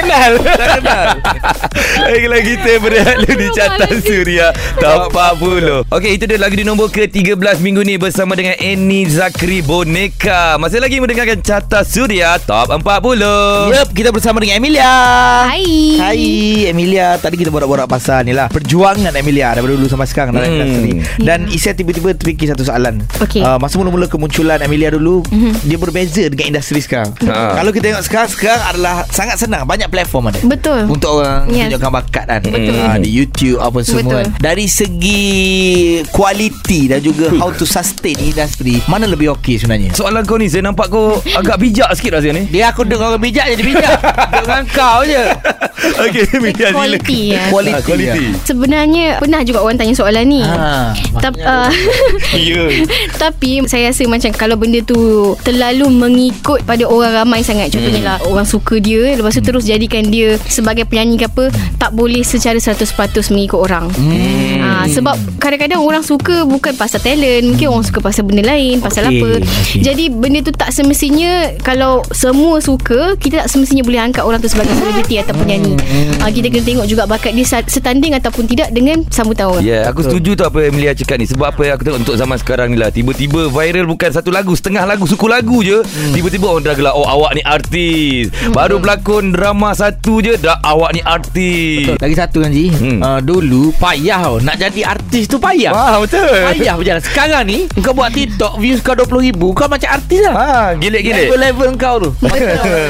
kenal. 0.08 0.32
tak 0.40 0.68
kenal. 0.74 1.04
Baiklah 2.00 2.40
kita 2.42 2.70
berehat 2.78 3.16
di 3.22 3.46
Carta 3.50 3.86
Suria 3.98 4.48
Top 4.76 5.12
40. 5.12 5.84
Okey, 5.86 6.10
itu 6.14 6.24
dia 6.24 6.38
lagu 6.38 6.54
di 6.54 6.64
nombor 6.64 6.88
ke-13 6.88 7.36
minggu 7.58 7.82
ni 7.82 7.94
bersama 7.94 8.32
dengan 8.32 8.56
Eni 8.56 9.04
Zakri 9.04 9.60
Boneka. 9.60 10.56
Masih 10.56 10.78
lagi 10.78 10.96
mendengarkan 10.96 11.38
Carta 11.38 11.82
Suria 11.82 12.40
Top 12.40 12.70
40. 12.70 13.20
Yup, 13.68 13.88
kita 13.92 14.08
bersama 14.08 14.38
dengan 14.38 14.58
Emilia 14.58 14.88
Hai 15.44 15.66
Hai 15.96 16.22
Emilia 16.66 17.16
Tadi 17.16 17.36
kita 17.36 17.48
borak-borak 17.48 17.84
pasal 17.84 18.22
ni 18.22 18.32
lah 18.32 18.48
Perjuangan 18.48 19.12
Emilia 19.12 19.50
Daripada 19.50 19.74
dulu 19.74 19.86
sampai 19.86 20.06
sekarang 20.06 20.32
Dalam 20.32 20.46
Hmm. 20.48 20.56
industri 20.56 20.90
Dan 21.18 21.38
Isya 21.46 21.72
tiba-tiba 21.72 22.14
terfikir 22.14 22.48
satu 22.48 22.62
soalan 22.62 23.04
Okey. 23.18 23.40
uh, 23.40 23.58
Masa 23.58 23.76
mula-mula 23.76 24.06
kemunculan 24.06 24.58
Emilia 24.60 24.88
dulu 24.90 25.20
Dia 25.62 25.76
berbeza 25.76 26.24
dengan 26.24 26.54
industri 26.54 26.78
sekarang 26.78 27.10
Ha. 27.20 27.58
Kalau 27.58 27.70
kita 27.70 27.84
tengok 27.90 28.02
sekarang 28.02 28.30
Sekarang 28.30 28.62
adalah 28.66 28.94
Sangat 29.08 29.36
senang 29.36 29.64
Banyak 29.64 29.88
platform 29.98 30.24
ada? 30.28 30.40
Betul. 30.40 30.80
Untuk 30.88 31.10
orang 31.12 31.44
Yes. 31.48 31.68
tunjukkan 31.68 31.90
bakat 31.92 32.24
kan 32.24 32.40
Betul. 32.40 32.76
Ah, 32.78 32.96
Di 32.96 33.10
YouTube 33.10 33.58
apa 33.58 33.78
semua. 33.80 34.22
Betul. 34.22 34.24
Dari 34.38 34.66
segi 34.66 35.26
Kualiti 36.08 36.86
Dan 36.86 37.00
juga 37.00 37.34
How 37.34 37.50
to 37.50 37.64
sustain 37.64 38.14
industri 38.16 38.78
Mana 38.84 39.04
lebih 39.04 39.34
okey 39.34 39.58
sebenarnya? 39.58 39.90
Soalan 39.92 40.22
kau 40.22 40.36
ni 40.36 40.46
Saya 40.46 40.64
nampak 40.64 40.88
kau 40.88 41.18
Agak 41.32 41.58
bijak 41.58 41.90
sikit 41.92 42.16
rasanya 42.16 42.38
ni. 42.38 42.44
Dia 42.48 42.70
aku 42.70 42.82
dengar 42.82 43.10
orang 43.10 43.20
bijak 43.20 43.48
Jadi 43.48 43.62
bijak. 43.64 43.98
Dengan 44.38 44.62
kau 44.68 45.00
je. 45.02 45.24
Sila 45.88 46.70
Quality 46.70 47.18
ya. 47.28 47.40
Quality, 47.52 47.74
Ah, 47.74 47.82
Quality. 47.82 48.24
Sebenarnya 48.44 49.06
Pernah 49.18 49.40
juga 49.42 49.58
orang 49.60 49.76
tanya 49.76 49.94
soalan 49.94 50.24
ni. 50.24 50.42
Ha, 50.42 50.94
Tap, 51.18 51.34
uh, 51.36 51.70
Ya. 52.34 52.64
Tapi 53.16 53.64
saya 53.64 53.88
rasa 53.88 54.04
macam 54.06 54.30
kalau 54.32 54.54
benda 54.54 54.78
tu 54.80 54.98
terlalu 55.42 55.88
mengikut 55.88 56.62
pada 56.62 56.84
orang 56.84 57.12
ramai 57.14 57.40
sangat. 57.40 57.70
Contohnya 57.70 57.96
Hmm. 57.98 58.06
lah 58.06 58.18
orang 58.24 58.44
suka 58.44 58.78
dia 58.78 59.14
lepas 59.14 59.32
tu 59.32 59.42
terus 59.42 59.64
jadikan 59.88 60.12
dia 60.12 60.36
sebagai 60.44 60.84
penyanyi 60.84 61.16
ke 61.16 61.26
apa 61.26 61.48
tak 61.80 61.96
boleh 61.96 62.20
secara 62.20 62.60
100% 62.60 62.84
mengikut 63.32 63.56
orang. 63.56 63.88
Hmm. 63.96 64.60
Ha, 64.60 64.68
sebab 64.92 65.16
kadang-kadang 65.40 65.80
orang 65.80 66.04
suka 66.04 66.44
bukan 66.44 66.76
pasal 66.76 67.00
talent 67.00 67.48
mungkin 67.48 67.72
orang 67.72 67.86
suka 67.88 68.04
pasal 68.04 68.28
benda 68.28 68.44
lain 68.44 68.84
pasal 68.84 69.08
Okey, 69.08 69.16
apa. 69.16 69.30
okey. 69.40 69.80
Jadi 69.80 70.04
benda 70.12 70.44
tu 70.44 70.52
tak 70.52 70.70
semestinya 70.76 71.56
kalau 71.64 72.04
semua 72.12 72.60
suka 72.60 73.16
kita 73.16 73.42
tak 73.42 73.48
semestinya 73.48 73.82
boleh 73.82 74.00
angkat 74.04 74.22
orang 74.28 74.38
tu 74.44 74.52
sebagai 74.52 74.76
selebriti 74.76 75.16
atau 75.16 75.32
penyanyi. 75.32 75.74
Ha, 76.20 76.28
kita 76.28 76.52
kena 76.52 76.64
tengok 76.68 76.86
juga 76.86 77.02
bakat 77.08 77.32
dia 77.32 77.46
setanding 77.64 78.12
ataupun 78.20 78.44
tidak 78.44 78.68
dengan 78.76 79.02
sambutan 79.08 79.48
orang. 79.48 79.64
Ya, 79.64 79.72
yeah, 79.72 79.82
aku 79.88 80.04
setuju 80.04 80.36
tu 80.36 80.44
apa 80.44 80.68
yang 80.68 80.76
Emilia 80.76 80.92
cakap 80.92 81.16
ni 81.16 81.26
Sebab 81.26 81.46
apa 81.54 81.60
yang 81.64 81.74
aku 81.78 81.84
tengok 81.88 82.00
untuk 82.04 82.16
zaman 82.18 82.36
sekarang 82.36 82.68
ni 82.74 82.76
lah 82.76 82.92
Tiba-tiba 82.92 83.48
viral 83.48 83.86
bukan 83.88 84.10
satu 84.12 84.30
lagu 84.30 84.52
Setengah 84.52 84.84
lagu, 84.84 85.08
suku 85.08 85.26
lagu 85.26 85.64
je 85.64 85.80
hmm. 85.80 86.12
Tiba-tiba 86.14 86.46
orang 86.46 86.62
dah 86.62 86.74
gelar 86.76 86.94
Oh 86.94 87.06
awak 87.08 87.34
ni 87.34 87.42
artis 87.42 88.30
hmm. 88.30 88.54
Baru 88.54 88.78
berlakon 88.78 89.34
drama 89.34 89.67
satu 89.72 90.20
je 90.20 90.36
Dah 90.36 90.60
awak 90.60 90.92
ni 90.92 91.00
artis 91.00 91.92
Lagi 91.94 92.14
satu 92.14 92.40
kan 92.40 92.50
Ji 92.50 92.66
Hmm. 92.68 92.78
hmm. 92.78 93.00
uh, 93.00 93.18
Dulu 93.18 93.72
payah 93.74 94.20
tau 94.20 94.36
Nak 94.38 94.56
jadi 94.56 94.80
artis 94.86 95.24
tu 95.24 95.36
payah 95.36 95.72
Wah, 95.72 95.96
betul 95.98 96.22
Payah 96.22 96.74
berjalan 96.74 97.02
Sekarang 97.02 97.42
ni 97.44 97.64
Kau 97.78 97.90
buat 97.90 98.10
TikTok 98.10 98.56
Views 98.56 98.78
kau 98.78 98.92
RM20,000 98.92 99.40
Kau 99.52 99.66
macam 99.66 99.88
artis 99.90 100.20
lah 100.20 100.34
Ha, 100.34 100.46
gilik-gilik 100.74 101.28
Level-level 101.28 101.70
kau 101.74 101.96
tu 101.98 102.10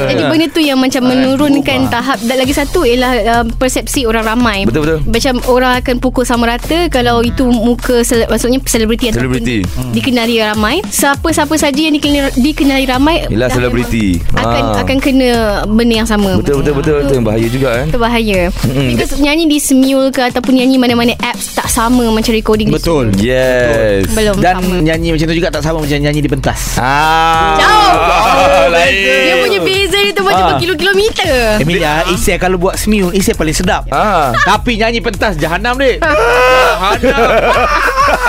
Jadi 0.05 0.23
benda 0.25 0.47
tu 0.49 0.61
yang 0.61 0.79
macam 0.79 1.03
menurunkan 1.05 1.89
tahap 1.89 2.19
dan 2.21 2.37
lagi 2.37 2.53
satu 2.53 2.83
ialah 2.83 3.13
uh, 3.23 3.45
persepsi 3.55 4.05
orang 4.05 4.25
ramai. 4.27 4.65
Betul, 4.65 4.83
betul. 4.85 4.99
Macam 5.05 5.35
orang 5.47 5.73
akan 5.79 5.95
pukul 5.99 6.25
sama 6.25 6.49
rata 6.49 6.89
kalau 6.89 7.21
itu 7.21 7.47
muka 7.47 8.03
sele, 8.03 8.27
maksudnya 8.27 8.59
selebriti 8.63 9.09
ataupun 9.09 9.39
Selebriti. 9.39 9.59
dikenali 9.93 10.35
ramai. 10.39 10.81
Siapa-siapa 10.85 11.55
saja 11.55 11.79
yang 11.79 11.95
dikenali, 11.95 12.33
dikenali 12.37 12.85
ramai 12.85 13.25
dah 13.29 13.49
selebriti. 13.49 14.21
akan 14.31 14.63
Ah. 14.69 14.81
akan 14.83 14.97
kena 14.99 15.31
benda 15.65 15.95
yang 15.97 16.09
sama. 16.09 16.41
Betul, 16.71 16.95
betul, 16.95 16.97
betul 17.03 17.21
bahaya 17.23 17.49
juga 17.49 17.69
kan 17.75 17.87
Itu 17.89 17.99
bahaya. 17.99 18.41
Mm-mm. 18.63 18.89
Because 18.91 19.13
nyanyi 19.17 19.45
di 19.45 19.59
Smule 19.59 20.09
ke 20.09 20.23
ataupun 20.25 20.53
nyanyi 20.55 20.77
mana-mana 20.77 21.15
apps 21.19 21.53
tak 21.53 21.67
sama 21.67 22.05
macam 22.07 22.31
recording 22.31 22.69
Betul. 22.69 23.11
di 23.11 23.25
Smule. 23.25 23.29
Yes 23.29 24.05
Belum 24.11 24.37
Dan 24.37 24.55
sama. 24.59 24.75
nyanyi 24.79 25.09
macam 25.11 25.27
tu 25.27 25.37
juga 25.37 25.49
Tak 25.51 25.63
sama 25.63 25.79
macam 25.79 25.99
nyanyi 25.99 26.21
di 26.21 26.29
pentas 26.29 26.61
Ah, 26.77 27.57
Jauh. 27.57 27.95
Ah, 27.99 28.67
lain. 28.69 28.95
Dia 29.25 29.35
punya 29.39 29.61
beza 29.61 29.99
dia 29.99 30.13
tu 30.13 30.23
macam 30.23 30.41
Ah. 30.41 30.49
berkilo-kilometer. 30.53 31.35
Emilia 31.59 31.93
Isai 32.09 32.37
kalau 32.37 32.57
buat 32.57 32.75
smule 32.75 33.11
Isai 33.13 33.33
paling 33.33 33.53
sedap 33.53 33.89
Ah. 33.89 34.31
Tapi 34.39 34.77
nyanyi 34.77 35.01
pentas 35.01 35.35
Jahanam 35.35 35.75
dek 35.75 35.99
Jahanam 35.99 37.29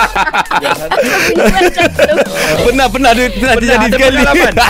Pernah 2.60 2.86
pernah 2.90 3.12
dia 3.16 3.28
pernah 3.32 3.54
terjadi 3.56 3.86
sekali. 3.92 4.20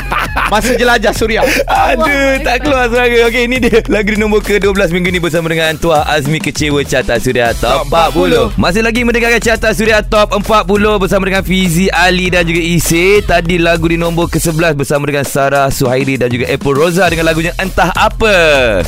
Masa 0.53 0.75
jelajah 0.75 1.13
Suria. 1.15 1.43
Aduh, 1.67 2.43
tak 2.43 2.67
keluar 2.67 2.91
suara. 2.91 3.07
Okey, 3.31 3.47
ini 3.47 3.63
dia 3.63 3.79
lagu 3.87 4.15
di 4.15 4.19
nombor 4.19 4.43
ke-12 4.43 4.91
minggu 4.91 5.11
ni 5.15 5.21
bersama 5.23 5.47
dengan 5.47 5.79
Tuah 5.79 6.03
Azmi 6.11 6.43
Kecewa 6.43 6.83
Carta 6.83 7.23
Suria 7.23 7.55
Top 7.55 7.87
40. 7.87 8.59
Masih 8.59 8.83
lagi 8.83 9.07
mendengarkan 9.07 9.39
Carta 9.39 9.71
Suria 9.71 10.03
Top 10.03 10.35
40 10.35 10.67
bersama 10.99 11.23
dengan 11.31 11.43
Fizi 11.47 11.87
Ali 11.91 12.35
dan 12.35 12.47
juga 12.47 12.63
Ise. 12.63 13.23
Tadi 13.23 13.63
lagu 13.63 13.87
di 13.87 13.99
nombor 13.99 14.27
ke-11 14.27 14.75
bersama 14.75 15.07
dengan 15.07 15.23
Sarah 15.23 15.71
Suhairi 15.71 16.19
dan 16.19 16.31
juga 16.31 16.51
Apple 16.51 16.75
Roza 16.75 17.07
dengan 17.07 17.31
lagunya 17.31 17.55
Entah 17.59 17.95
Apa. 17.95 18.37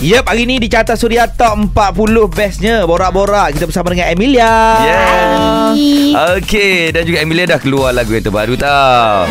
Yep, 0.02 0.24
hari 0.26 0.42
ni 0.46 0.58
di 0.58 0.66
Carta 0.66 0.98
Suria 0.98 1.30
Top 1.30 1.54
40 1.58 2.26
bestnya. 2.26 2.82
Borak-borak 2.86 3.54
kita 3.54 3.70
bersama 3.70 3.94
dengan 3.94 4.10
Emilia. 4.10 4.50
Yeah. 4.82 6.31
Okey, 6.32 6.96
dan 6.96 7.04
juga 7.04 7.20
Emilia 7.20 7.44
dah 7.44 7.60
keluar 7.60 7.92
lagu 7.92 8.16
yang 8.16 8.24
terbaru 8.24 8.56
tau. 8.56 9.28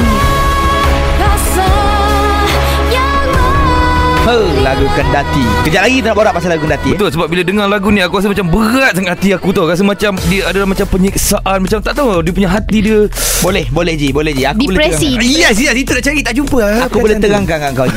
He, 4.31 4.63
lagu 4.63 4.87
Kendati. 4.95 5.43
Kejap 5.67 5.83
lagi 5.83 5.99
kita 5.99 6.15
nak 6.15 6.15
borak 6.15 6.31
pasal 6.31 6.55
lagu 6.55 6.63
Kendati. 6.63 6.89
Eh? 6.89 6.95
Betul 6.95 7.11
sebab 7.11 7.27
bila 7.27 7.43
dengar 7.43 7.67
lagu 7.67 7.91
ni 7.91 7.99
aku 7.99 8.15
rasa 8.15 8.31
macam 8.31 8.47
berat 8.47 8.95
sangat 8.95 9.11
hati 9.19 9.35
aku 9.35 9.51
tau. 9.51 9.67
Rasa 9.67 9.83
macam 9.83 10.15
dia 10.31 10.47
ada 10.47 10.63
macam 10.63 10.87
penyiksaan 10.87 11.57
macam 11.59 11.83
tak 11.83 11.99
tahu 11.99 12.23
dia 12.23 12.31
punya 12.31 12.47
hati 12.47 12.77
dia 12.79 13.11
Boleh, 13.43 13.67
boleh 13.75 13.99
Ji, 13.99 14.15
boleh 14.15 14.31
Ji. 14.31 14.47
Aku 14.47 14.71
Depresi. 14.71 15.19
boleh 15.19 15.35
Yes, 15.35 15.59
yes, 15.59 15.75
itu 15.75 15.91
nak 15.91 16.03
cari 16.07 16.23
tak 16.23 16.33
jumpa. 16.39 16.59
Aku 16.87 17.03
boleh 17.03 17.19
terangkan 17.19 17.59
dengan 17.59 17.71
kau. 17.75 17.87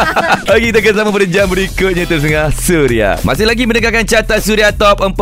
Okey, 0.56 0.72
kita 0.72 0.78
akan 0.80 0.92
sama 0.96 1.10
pada 1.12 1.26
jam 1.28 1.44
berikutnya 1.52 2.04
terus 2.08 2.24
dengan 2.24 2.48
Surya. 2.48 3.10
Masih 3.20 3.44
lagi 3.44 3.68
mendengarkan 3.68 4.08
carta 4.08 4.40
Surya 4.40 4.72
Top 4.72 5.04
40. 5.04 5.12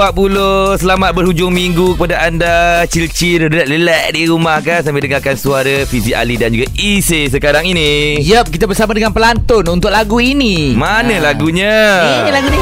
Selamat 0.78 1.10
berhujung 1.18 1.50
minggu 1.50 1.98
kepada 1.98 2.22
anda. 2.22 2.86
Chill-chill, 2.86 3.50
relax 3.50 4.14
di 4.14 4.30
rumah 4.30 4.62
kan 4.62 4.86
sambil 4.86 5.02
dengarkan 5.02 5.34
suara 5.34 5.82
Fizi 5.82 6.14
Ali 6.14 6.38
dan 6.38 6.54
juga 6.54 6.70
Ise 6.78 7.26
sekarang 7.26 7.66
ini. 7.66 8.22
Yep, 8.22 8.54
kita 8.54 8.70
bersama 8.70 8.94
dengan 8.94 9.10
pelantun 9.10 9.66
untuk 9.66 9.90
lagu 9.90 10.22
ini. 10.22 10.59
Mana 10.74 11.14
Ah. 11.16 11.20
lagunya? 11.26 11.74
Ni 12.22 12.30
lagu 12.30 12.48
ni. 12.48 12.60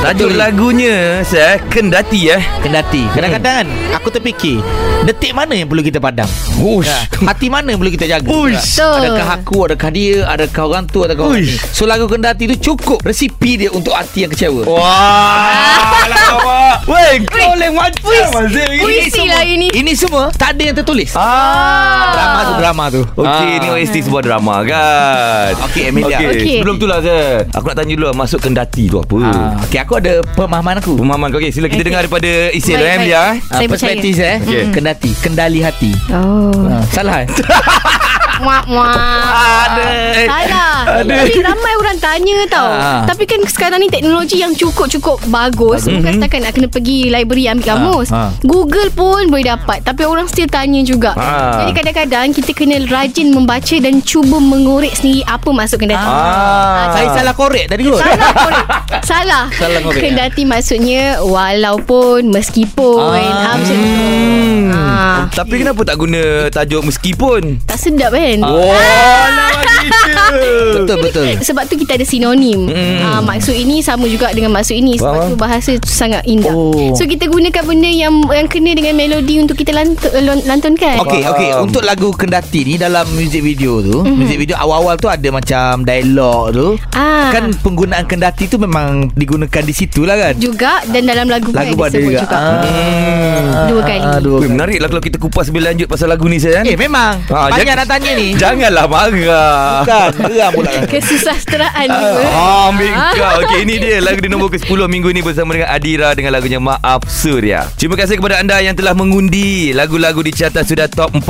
Tajuk 0.00 0.32
Betul. 0.32 0.40
lagunya 0.40 0.96
saya 1.22 1.60
Kendati 1.60 2.32
eh. 2.32 2.40
Kendati. 2.64 3.04
Kadang-kadang 3.12 3.54
kan 3.62 3.68
aku 3.92 4.08
terfikir 4.08 4.64
detik 5.00 5.32
mana 5.32 5.52
yang 5.52 5.64
perlu 5.64 5.80
kita 5.80 5.96
padam? 5.96 6.24
Ush. 6.56 6.88
Ha, 6.88 7.04
hati 7.26 7.48
mana 7.48 7.68
yang 7.68 7.80
perlu 7.80 7.92
kita 7.92 8.04
jaga? 8.06 8.24
Uish. 8.26 8.80
Ha, 8.80 8.96
Adakah 8.96 9.28
aku, 9.34 9.56
adakah 9.64 9.90
dia, 9.90 10.24
adakah 10.24 10.64
orang 10.66 10.84
tu, 10.84 11.04
adakah 11.04 11.24
orang 11.26 11.40
ni? 11.42 11.56
So 11.72 11.84
lagu 11.84 12.04
Kendati 12.04 12.44
tu 12.46 12.56
cukup 12.72 13.00
resipi 13.00 13.56
dia 13.56 13.70
untuk 13.70 13.92
hati 13.92 14.24
yang 14.24 14.32
kecewa. 14.32 14.64
Wah, 14.64 16.04
lawak. 16.12 16.69
Weh, 16.86 17.12
kau 17.24 17.52
lain 17.52 17.72
macam 17.72 18.30
Azim. 18.36 18.70
Puisi 18.78 19.22
lah 19.24 19.42
ini 19.42 19.68
Ini 19.70 19.92
semua 19.92 20.30
tak 20.30 20.54
ada 20.54 20.62
yang 20.62 20.76
tertulis. 20.76 21.12
Ah. 21.12 22.10
Drama 22.10 22.40
tu, 22.40 22.52
drama 22.56 22.84
tu. 22.88 23.02
Okey, 23.16 23.48
Ah. 23.48 23.58
ni 23.58 23.66
OST 23.70 23.96
sebuah 24.02 24.22
drama 24.22 24.54
kan. 24.62 25.50
Okey, 25.66 25.82
Emilia. 25.88 26.16
Okey, 26.16 26.28
Okey. 26.32 26.56
sebelum 26.58 26.76
tu 26.76 26.86
lah 26.86 26.98
Zah. 27.00 27.46
Aku 27.52 27.66
nak 27.66 27.76
tanya 27.76 27.92
dulu 27.92 28.06
lah, 28.06 28.14
masuk 28.14 28.40
kendati 28.40 28.86
tu 28.86 28.96
apa? 28.96 29.16
Ah, 29.20 29.52
Okey, 29.62 29.78
aku 29.78 29.92
ada 29.96 30.12
pemahaman 30.30 30.74
aku. 30.78 30.94
Pemahaman 30.96 31.28
kau. 31.28 31.38
Okey, 31.38 31.50
sila 31.50 31.66
kita 31.66 31.76
Okey. 31.76 31.86
dengar 31.86 32.00
daripada 32.02 32.30
Isil 32.50 32.70
Baik, 32.70 32.76
lah, 32.76 32.86
baik. 32.86 32.98
Emilia. 32.98 33.20
Ah, 33.20 33.32
Saya 33.52 33.66
perspektif 33.68 34.12
percaya. 34.12 34.30
eh. 34.30 34.38
Okey. 34.40 34.62
Kendati, 34.70 35.10
kendali 35.18 35.60
hati. 35.60 35.92
Oh 36.10 36.52
Ah, 36.66 36.82
salah 36.88 37.16
eh? 37.20 37.28
Muak 38.40 38.64
muak 38.66 38.96
Ada. 38.96 39.86
Salah 40.22 40.72
Ada. 40.98 41.14
Tapi 41.22 41.40
ramai 41.40 41.72
orang 41.76 41.98
tanya 41.98 42.38
tau 42.46 42.68
Ah. 42.70 43.02
Tapi 43.04 43.24
kan 43.24 43.40
sekarang 43.44 43.78
ni 43.78 43.88
teknologi 43.88 44.38
yang 44.38 44.52
cukup-cukup 44.52 45.20
bagus 45.26 45.84
Bukan 45.84 46.16
setakat 46.16 46.40
nak 46.40 46.52
kena 46.52 46.66
pergi 46.66 47.08
library 47.08 47.46
ambil 47.46 47.66
kamus 47.66 48.08
ah. 48.10 48.30
Google 48.40 48.88
pun 48.90 49.26
boleh 49.26 49.46
dapat 49.46 49.82
Tapi 49.82 50.02
orang 50.02 50.24
still 50.24 50.46
tanya 50.46 50.80
juga 50.80 51.12
Ah. 51.12 51.60
Jadi 51.60 51.72
kadang-kadang 51.74 52.26
kita 52.32 52.50
kena 52.50 52.76
rajin 52.84 53.30
membaca 53.30 53.76
Dan 53.76 54.00
cuba 54.00 54.36
mengorek 54.36 54.92
sendiri 54.92 55.20
Apa 55.24 55.50
masuk 55.50 55.78
kendati 55.78 56.00
Ah. 56.02 56.90
Saya 56.90 57.06
salah 57.12 57.34
korek 57.34 57.66
tadi 57.66 57.82
kot. 57.84 57.98
Salah 57.98 58.32
korek 58.32 58.66
Salah 59.10 59.44
Salah 59.52 59.80
korek, 59.80 60.00
Kendati 60.00 60.42
maksudnya 60.44 61.20
Walaupun 61.20 62.30
Meskipun 62.30 62.98
Ah. 63.20 63.44
ah. 63.46 63.54
Macam 63.54 63.76
tu 63.76 63.88
Hmm. 63.90 64.70
Ah. 64.70 65.20
Tapi 65.32 65.58
kenapa 65.58 65.82
tak 65.82 65.96
guna 65.96 66.22
tajuk 66.48 66.84
meskipun? 66.84 67.62
Tak 67.64 67.76
sedap 67.76 68.12
kan 68.12 68.29
Oh, 68.38 68.62
lawak 68.62 69.58
gitu. 69.58 69.69
Betul, 69.80 70.96
betul. 71.00 71.24
Sebab 71.40 71.62
tu 71.64 71.74
kita 71.76 71.94
ada 71.94 72.04
sinonim 72.04 72.62
Hmm. 72.62 72.98
mm. 73.00 73.22
maksud 73.22 73.52
ini 73.52 73.80
sama 73.80 74.06
juga 74.06 74.30
dengan 74.30 74.52
maksud 74.52 74.74
ini 74.74 74.94
sebab 74.94 75.12
Faham. 75.14 75.28
tu 75.28 75.36
bahasa 75.36 75.70
tu 75.76 75.86
sangat 75.86 76.22
indah. 76.24 76.50
Oh. 76.50 76.92
So 76.92 77.04
kita 77.04 77.26
gunakan 77.26 77.62
benda 77.62 77.88
yang 77.88 78.12
yang 78.26 78.46
kena 78.46 78.72
dengan 78.72 78.94
melodi 78.94 79.38
untuk 79.38 79.56
kita 79.56 79.72
lantun, 79.72 80.10
lantunkan. 80.44 81.00
Okey, 81.00 81.20
Faham. 81.20 81.32
okey. 81.32 81.48
Untuk 81.60 81.82
lagu 81.82 82.08
Kendati 82.12 82.60
ni 82.64 82.74
dalam 82.76 83.06
music 83.10 83.40
video 83.40 83.80
tu, 83.80 84.00
mm-hmm. 84.00 84.16
music 84.16 84.36
video 84.38 84.56
awal-awal 84.56 84.96
tu 84.96 85.06
ada 85.06 85.28
macam 85.30 85.82
dialog 85.82 86.42
tu. 86.50 86.66
Ah. 86.92 87.30
Kan 87.30 87.54
penggunaan 87.56 88.04
Kendati 88.04 88.46
tu 88.46 88.56
memang 88.56 89.10
digunakan 89.12 89.62
di 89.62 89.72
situ 89.72 90.02
lah 90.02 90.16
kan. 90.16 90.34
juga 90.36 90.82
dan 90.86 91.02
dalam 91.04 91.26
lagu, 91.26 91.50
Lagu 91.50 91.74
kan 91.74 91.86
ada 91.86 91.96
juga. 91.96 92.20
juga. 92.20 92.36
Ah, 92.36 93.66
Dua 93.66 93.80
kali. 93.82 94.00
Ah, 94.00 94.18
dua 94.18 94.36
Weh, 94.36 94.42
kali. 94.42 94.52
menarik 94.52 94.78
lah 94.78 94.88
kalau 94.88 95.02
kita 95.02 95.16
kupas 95.16 95.48
lebih 95.48 95.62
lanjut 95.64 95.86
pasal 95.86 96.06
lagu 96.06 96.26
ni 96.26 96.36
saya. 96.36 96.62
Eh 96.62 96.74
memang 96.74 97.22
Ah, 97.28 97.48
Banyak 97.48 97.62
jangan- 97.62 97.78
nak 97.78 97.88
tanya 97.88 98.10
ni 98.12 98.26
Janganlah 98.42 98.86
marah. 98.86 99.69
Bukan. 99.80 100.08
Geram 100.26 100.50
pula. 100.56 100.70
Kan 100.70 100.84
Kesusasteraan 100.86 101.86
juga. 101.86 102.24
Ah, 102.26 102.68
ambil 102.68 102.90
kau. 103.12 103.34
Okey 103.40 103.58
ini 103.62 103.74
dia 103.78 103.98
Lagu 104.00 104.18
di 104.18 104.28
nombor 104.28 104.50
ke-10 104.50 104.80
minggu 104.84 105.08
ni 105.08 105.20
Bersama 105.20 105.52
dengan 105.52 105.68
Adira 105.68 106.12
Dengan 106.12 106.32
lagunya 106.32 106.58
Maaf 106.58 107.06
Surya. 107.06 107.66
Terima 107.74 107.94
kasih 107.94 108.16
kepada 108.16 108.38
anda 108.38 108.58
Yang 108.58 108.80
telah 108.80 108.92
mengundi 108.92 109.40
Lagu-lagu 109.70 110.20
di 110.20 110.30
carta 110.30 110.60
Sudah 110.60 110.86
top 110.86 111.12
40 111.14 111.26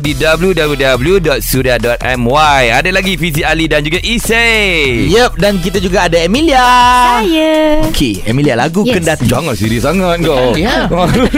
Di 0.00 0.12
www.surya.my 1.32 1.84
Ada 2.72 2.90
lagi 2.90 3.14
Fizi 3.14 3.42
Ali 3.42 3.66
Dan 3.66 3.82
juga 3.82 3.98
Isay 3.98 5.06
Yup 5.08 5.36
Dan 5.36 5.58
kita 5.58 5.78
juga 5.78 6.04
ada 6.04 6.18
Emilia. 6.18 6.62
Saya. 7.18 7.82
Okey 7.86 8.22
Emilia 8.24 8.54
lagu 8.54 8.80
Yes. 8.82 8.98
Kendati. 8.98 9.24
Jangan 9.24 9.54
serius 9.54 9.82
sangat 9.82 10.18
kau. 10.20 10.52
Ya. 10.54 10.90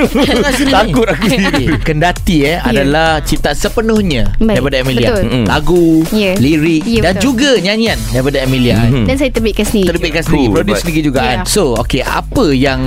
Takut 0.74 1.06
aku 1.06 1.26
Okey, 1.26 1.76
Kendati 1.82 2.36
eh 2.42 2.58
adalah 2.58 3.20
cipta 3.20 3.52
sepenuhnya 3.52 4.32
Baik, 4.36 4.58
daripada 4.58 4.76
Emilia. 4.80 5.08
betul. 5.12 5.44
Lagu, 5.44 5.84
Ya. 6.10 6.32
Lirik 6.44 6.82
Ya, 6.84 7.00
dan 7.02 7.14
betul. 7.16 7.24
juga 7.32 7.50
nyanyian 7.58 7.96
daripada 8.12 8.38
Emilia. 8.38 8.76
Mhm. 8.78 9.04
Dan 9.08 9.14
saya 9.16 9.30
terbitkan 9.30 9.64
sendiri. 9.64 9.88
Terbitkan 9.88 10.22
sendiri, 10.22 10.44
Cool, 10.44 10.54
produce 10.54 10.80
sendiri 10.80 11.00
juga 11.02 11.18
Ya. 11.18 11.28
kan. 11.32 11.38
So, 11.48 11.72
okey, 11.78 12.04
apa 12.04 12.44
yang 12.50 12.80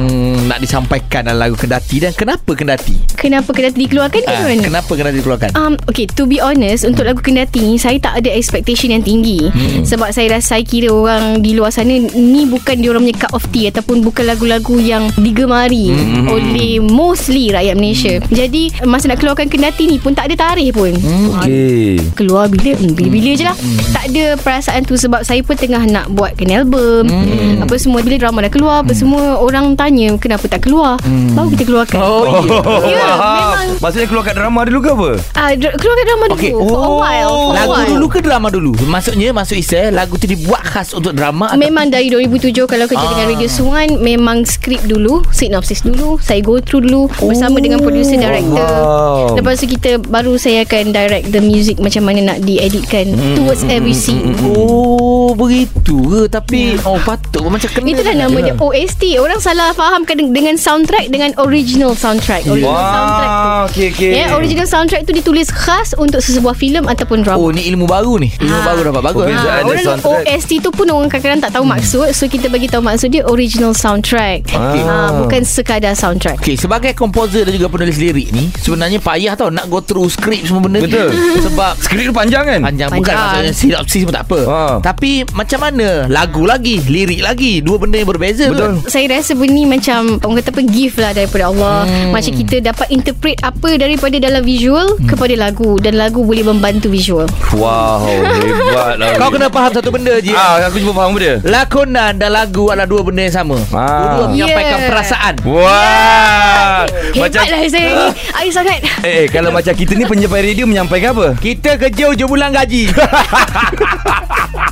nak 0.46 0.60
disampaikan 0.60 1.26
dalam 1.26 1.42
lagu 1.42 1.56
Kendati 1.58 1.98
dan 1.98 2.14
kenapa 2.14 2.54
Kendati? 2.54 2.94
Kenapa 3.18 3.50
Kendati 3.50 3.78
dikeluarkan 3.80 4.22
ke 4.22 4.30
Ah, 4.30 4.46
mana? 4.46 4.62
kenapa 4.62 4.92
Kendati 4.94 5.18
dikeluarkan? 5.18 5.50
Um, 5.54 5.74
okay, 5.86 6.06
to 6.06 6.24
be 6.24 6.38
honest 6.38 6.84
Untuk 6.84 7.02
lagu 7.02 7.18
Kendati 7.18 7.64
ni 7.64 7.76
Saya 7.76 7.98
tak 7.98 8.20
ada 8.20 8.30
expectation 8.30 8.92
yang 8.92 9.02
tinggi 9.02 9.50
hmm. 9.50 9.82
Sebab 9.84 10.12
saya 10.12 10.38
rasa 10.38 10.54
Saya 10.54 10.64
kira 10.64 10.90
orang 10.90 11.40
di 11.40 11.54
luar 11.54 11.70
sana 11.70 11.90
Ni 12.14 12.46
bukan 12.46 12.78
diorang 12.78 13.02
punya 13.02 13.18
cup 13.18 13.34
of 13.34 13.46
tea 13.50 13.68
Ataupun 13.68 14.02
bukan 14.02 14.24
lagu-lagu 14.24 14.78
yang 14.78 15.10
Digemari 15.16 15.90
hmm. 15.90 16.28
Oleh 16.28 16.78
mostly 16.78 17.50
rakyat 17.50 17.74
Malaysia 17.74 18.14
hmm. 18.16 18.30
Jadi 18.30 18.64
Masa 18.84 19.08
nak 19.08 19.18
keluarkan 19.18 19.48
Kendati 19.48 19.88
ni 19.88 19.98
pun 19.98 20.12
Tak 20.12 20.30
ada 20.30 20.36
tarikh 20.46 20.72
pun 20.72 20.94
hmm. 20.94 21.28
Okey 21.40 22.14
Keluar 22.14 22.46
bila 22.48 22.76
hmm, 22.76 22.94
Bila-bila 22.94 23.32
je 23.34 23.46
lah 23.48 23.56
Tak 23.90 24.04
ada 24.08 24.26
perasaan 24.36 24.82
tu 24.84 24.94
Sebab 24.94 25.22
saya 25.22 25.40
pun 25.40 25.54
tengah 25.54 25.84
nak 25.84 26.08
Buatkan 26.10 26.48
album 26.50 27.08
Hmm. 27.08 27.62
Apa 27.62 27.76
semua 27.76 28.00
Bila 28.00 28.18
drama 28.18 28.40
dah 28.40 28.50
keluar 28.50 28.76
Apa 28.80 28.92
semua 28.92 29.38
Orang 29.38 29.74
tanya 29.74 30.14
Kenapa 30.16 30.46
tak 30.46 30.62
keluar 30.62 31.00
Baru 31.32 31.48
kita 31.50 31.64
keluarkan 31.64 32.00
Oh, 32.00 32.26
Oh, 32.58 32.82
Ya, 32.84 33.06
faham. 33.08 33.38
memang. 33.58 33.68
Maksudnya 33.80 34.08
keluar 34.08 34.24
kat 34.24 34.36
drama 34.36 34.60
dulu 34.64 34.80
ke 34.80 34.90
apa? 34.90 35.10
Ah, 35.34 35.52
dr- 35.54 35.76
keluarkan 35.76 36.06
drama 36.06 36.26
dulu 36.28 36.38
Okey. 36.38 36.52
For 36.54 36.78
a 36.78 36.92
while 36.94 37.30
for 37.30 37.46
a 37.46 37.56
Lagu 37.56 37.72
while. 37.72 37.90
dulu 37.90 38.06
ke 38.08 38.20
drama 38.20 38.48
dulu? 38.50 38.72
Maksudnya, 38.86 39.30
maksud 39.32 39.56
Isai, 39.56 39.90
lagu 39.90 40.16
tu 40.16 40.26
dibuat 40.26 40.62
khas 40.64 40.92
untuk 40.92 41.14
drama 41.14 41.48
atau 41.48 41.60
Memang 41.60 41.88
dari 41.88 42.08
2007 42.08 42.66
Kalau 42.66 42.86
kerja 42.86 43.00
Ah. 43.00 43.12
dengan 43.12 43.26
Radio 43.30 43.48
Suan 43.48 43.88
Memang 44.00 44.44
skrip 44.44 44.84
dulu 44.84 45.22
Synopsis 45.30 45.82
dulu 45.82 46.18
Saya 46.18 46.40
go 46.40 46.58
through 46.58 46.84
dulu 46.84 47.08
Bersama 47.18 47.58
dengan 47.58 47.80
producer 47.80 48.16
director 48.16 48.66
wow. 48.66 49.34
Lepas 49.34 49.58
tu 49.58 49.68
kita 49.68 49.98
Baru 50.00 50.36
saya 50.36 50.64
akan 50.64 50.84
direct 50.90 51.30
the 51.30 51.40
music 51.40 51.78
Macam 51.78 52.04
mana 52.04 52.20
nak 52.28 52.40
dieditkan 52.42 53.06
Towards 53.38 53.62
every 53.66 53.94
scene 53.94 54.34
Oh, 54.42 55.32
begitu 55.32 55.94
ke? 56.02 56.22
Tapi, 56.28 56.82
oh 56.82 56.98
patut 56.98 57.40
pun 57.40 57.54
macam 57.54 57.70
kena. 57.70 57.86
Itulah 57.88 58.16
nama 58.18 58.38
dia 58.42 58.56
OST 58.56 59.04
Orang 59.16 59.38
salah 59.38 59.72
fahamkan 59.72 60.18
Dengan 60.26 60.58
soundtrack 60.58 61.08
Dengan 61.08 61.38
original 61.38 61.94
soundtrack 61.94 62.44
Original 62.44 62.74
soundtrack 62.74 63.30
tu 63.30 63.46
okey 63.68 63.86
okey. 63.92 64.10
Ya, 64.12 64.34
original 64.34 64.66
soundtrack 64.66 65.04
tu 65.04 65.14
ditulis 65.14 65.48
khas 65.48 65.94
untuk 65.94 66.18
sesebuah 66.18 66.54
filem 66.54 66.86
ataupun 66.86 67.22
drama. 67.22 67.38
Oh, 67.38 67.50
ni 67.50 67.68
ilmu 67.68 67.86
baru 67.86 68.18
ni. 68.18 68.34
Ilmu 68.34 68.50
Ah. 68.50 68.66
baru 68.66 68.80
dapat. 68.88 69.02
Bagus. 69.04 69.24
Ha, 69.28 69.38
ada 69.54 69.64
orang 69.64 69.86
soundtrack. 69.86 70.24
OST 70.26 70.52
tu 70.58 70.70
pun 70.70 70.88
orang 70.88 71.06
kadang-kadang 71.08 71.42
tak 71.42 71.52
tahu 71.54 71.66
maksud 71.66 72.08
So 72.12 72.26
kita 72.26 72.48
bagi 72.48 72.66
tahu 72.66 72.82
maksud 72.82 73.10
dia 73.10 73.22
Original 73.24 73.72
soundtrack 73.72 74.50
Ah. 74.50 74.74
ha, 74.74 74.96
Bukan 75.20 75.42
sekadar 75.44 75.94
soundtrack 75.94 76.40
Okay, 76.40 76.56
sebagai 76.56 76.94
komposer 76.94 77.44
dan 77.44 77.54
juga 77.54 77.68
penulis 77.68 77.96
lirik 77.96 78.32
ni 78.32 78.50
Sebenarnya 78.56 78.98
payah 78.98 79.34
tau 79.34 79.50
Nak 79.50 79.68
go 79.68 79.78
through 79.80 80.08
skrip 80.08 80.42
semua 80.42 80.64
benda 80.64 80.80
Betul. 80.80 81.12
ni 81.12 81.44
Sebab 81.44 81.74
Skrip 81.78 82.04
tu 82.04 82.16
panjang 82.16 82.44
kan? 82.44 82.60
Panjang, 82.64 82.90
Bukan 82.90 83.04
Panjang. 83.04 83.27
Maksudnya 83.28 83.54
Sinopsis 83.54 84.02
pun 84.04 84.14
tak 84.14 84.26
apa 84.26 84.40
Ah. 84.48 84.76
Tapi 84.80 85.28
macam 85.32 85.60
mana 85.60 86.08
Lagu 86.08 86.44
lagi 86.44 86.80
Lirik 86.80 87.20
lagi 87.20 87.60
Dua 87.60 87.76
benda 87.76 87.96
yang 87.96 88.08
berbeza 88.08 88.48
Betul. 88.48 88.80
ke? 88.80 88.88
Saya 88.88 89.12
rasa 89.12 89.34
benda 89.34 89.50
ni 89.50 89.64
macam 89.66 90.20
Orang 90.20 90.38
kata 90.38 90.52
apa 90.52 90.62
Gift 90.64 90.98
lah 90.98 91.12
daripada 91.12 91.50
Allah 91.50 91.84
hmm. 91.84 92.12
Macam 92.12 92.32
kita 92.32 92.56
dapat 92.62 92.88
interpret 92.90 93.38
Apa 93.42 93.76
daripada 93.76 94.16
dalam 94.18 94.42
visual 94.42 94.88
hmm. 94.94 95.08
Kepada 95.08 95.34
lagu 95.34 95.76
Dan 95.78 95.96
lagu 95.96 96.22
boleh 96.22 96.44
membantu 96.44 96.88
visual 96.88 97.28
Wow 97.52 98.06
Hebat 98.08 98.94
lah 98.96 99.16
Kau 99.16 99.30
kena 99.30 99.48
faham 99.48 99.72
satu 99.72 99.90
benda 99.90 100.16
je 100.18 100.32
Ah, 100.32 100.64
aku 100.64 100.80
cuba 100.80 100.94
faham 100.96 101.18
dia 101.18 101.40
Lakonan 101.42 102.14
dan 102.16 102.30
lagu 102.30 102.70
adalah 102.70 102.86
dua 102.86 103.02
benda 103.02 103.24
yang 103.24 103.36
sama 103.36 103.58
Ah. 103.70 103.88
Dua-dua 104.16 104.26
menyampaikan 104.30 104.66
Yeah. 104.78 104.90
perasaan 104.90 105.34
Wah 105.42 106.82
Macam 107.16 107.42
Hebat 107.42 107.50
lah 107.50 107.60
saya 107.68 107.90
ni 107.90 108.08
Air 108.36 108.52
sangat 108.52 108.80
Eh 109.02 109.26
kalau 109.28 109.50
macam 109.50 109.74
kita 109.74 109.94
ni 109.94 110.04
penyampai 110.04 110.44
radio 110.44 110.66
menyampaikan 110.66 111.12
apa? 111.14 111.28
Kita 111.36 111.76
kerja 111.78 112.04
hujung 112.08 112.30
bulan 112.30 112.52
gaji 112.52 112.92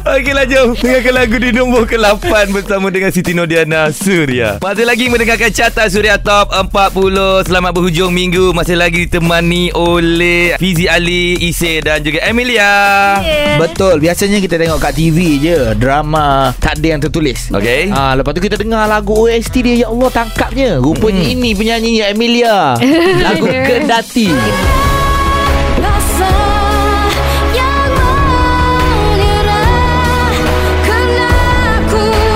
Okeylah 0.06 0.46
jom 0.46 0.78
Dengarkan 0.78 1.14
lagu 1.14 1.36
di 1.36 1.50
nombor 1.50 1.84
ke-8 1.86 2.54
Bersama 2.54 2.88
dengan 2.88 3.10
Siti 3.10 3.34
Nodiana 3.34 3.90
Surya. 3.90 4.62
Masih 4.62 4.86
lagi 4.86 5.10
mendengarkan 5.10 5.50
Carta 5.50 5.90
Surya 5.90 6.16
Top 6.16 6.54
40 6.54 7.50
Selamat 7.50 7.72
berhujung 7.74 8.14
minggu. 8.14 8.54
Masih 8.54 8.78
lagi 8.78 9.10
ditemani 9.10 9.74
oleh 9.74 10.56
Fizi 10.56 10.86
Ali 10.86 11.36
Ise 11.42 11.82
dan 11.82 12.00
juga 12.00 12.22
Emilia. 12.22 12.70
Yeah. 13.20 13.58
Betul. 13.58 13.98
Biasanya 13.98 14.38
kita 14.38 14.56
tengok 14.56 14.80
kat 14.80 14.94
TV 14.94 15.42
je 15.42 15.74
Drama 15.76 16.54
Tak 16.58 16.80
ada 16.80 16.88
yang 16.88 17.02
tertulis. 17.02 17.50
Okey. 17.50 17.90
Ah, 17.90 18.14
lepas 18.14 18.32
tu 18.32 18.42
kita 18.42 18.56
dengar 18.56 18.86
lagu 18.86 19.12
OST 19.12 19.56
dia 19.60 19.76
Ya 19.76 19.88
Allah 19.90 20.10
tangkapnya. 20.14 20.78
Rupanya 20.78 21.24
Hmm. 21.26 21.34
ini 21.34 21.52
penyanyinya 21.52 22.06
Emilia. 22.12 22.58
Lagu 23.26 23.48
Kendati 23.48 24.28
Rasa 24.30 24.85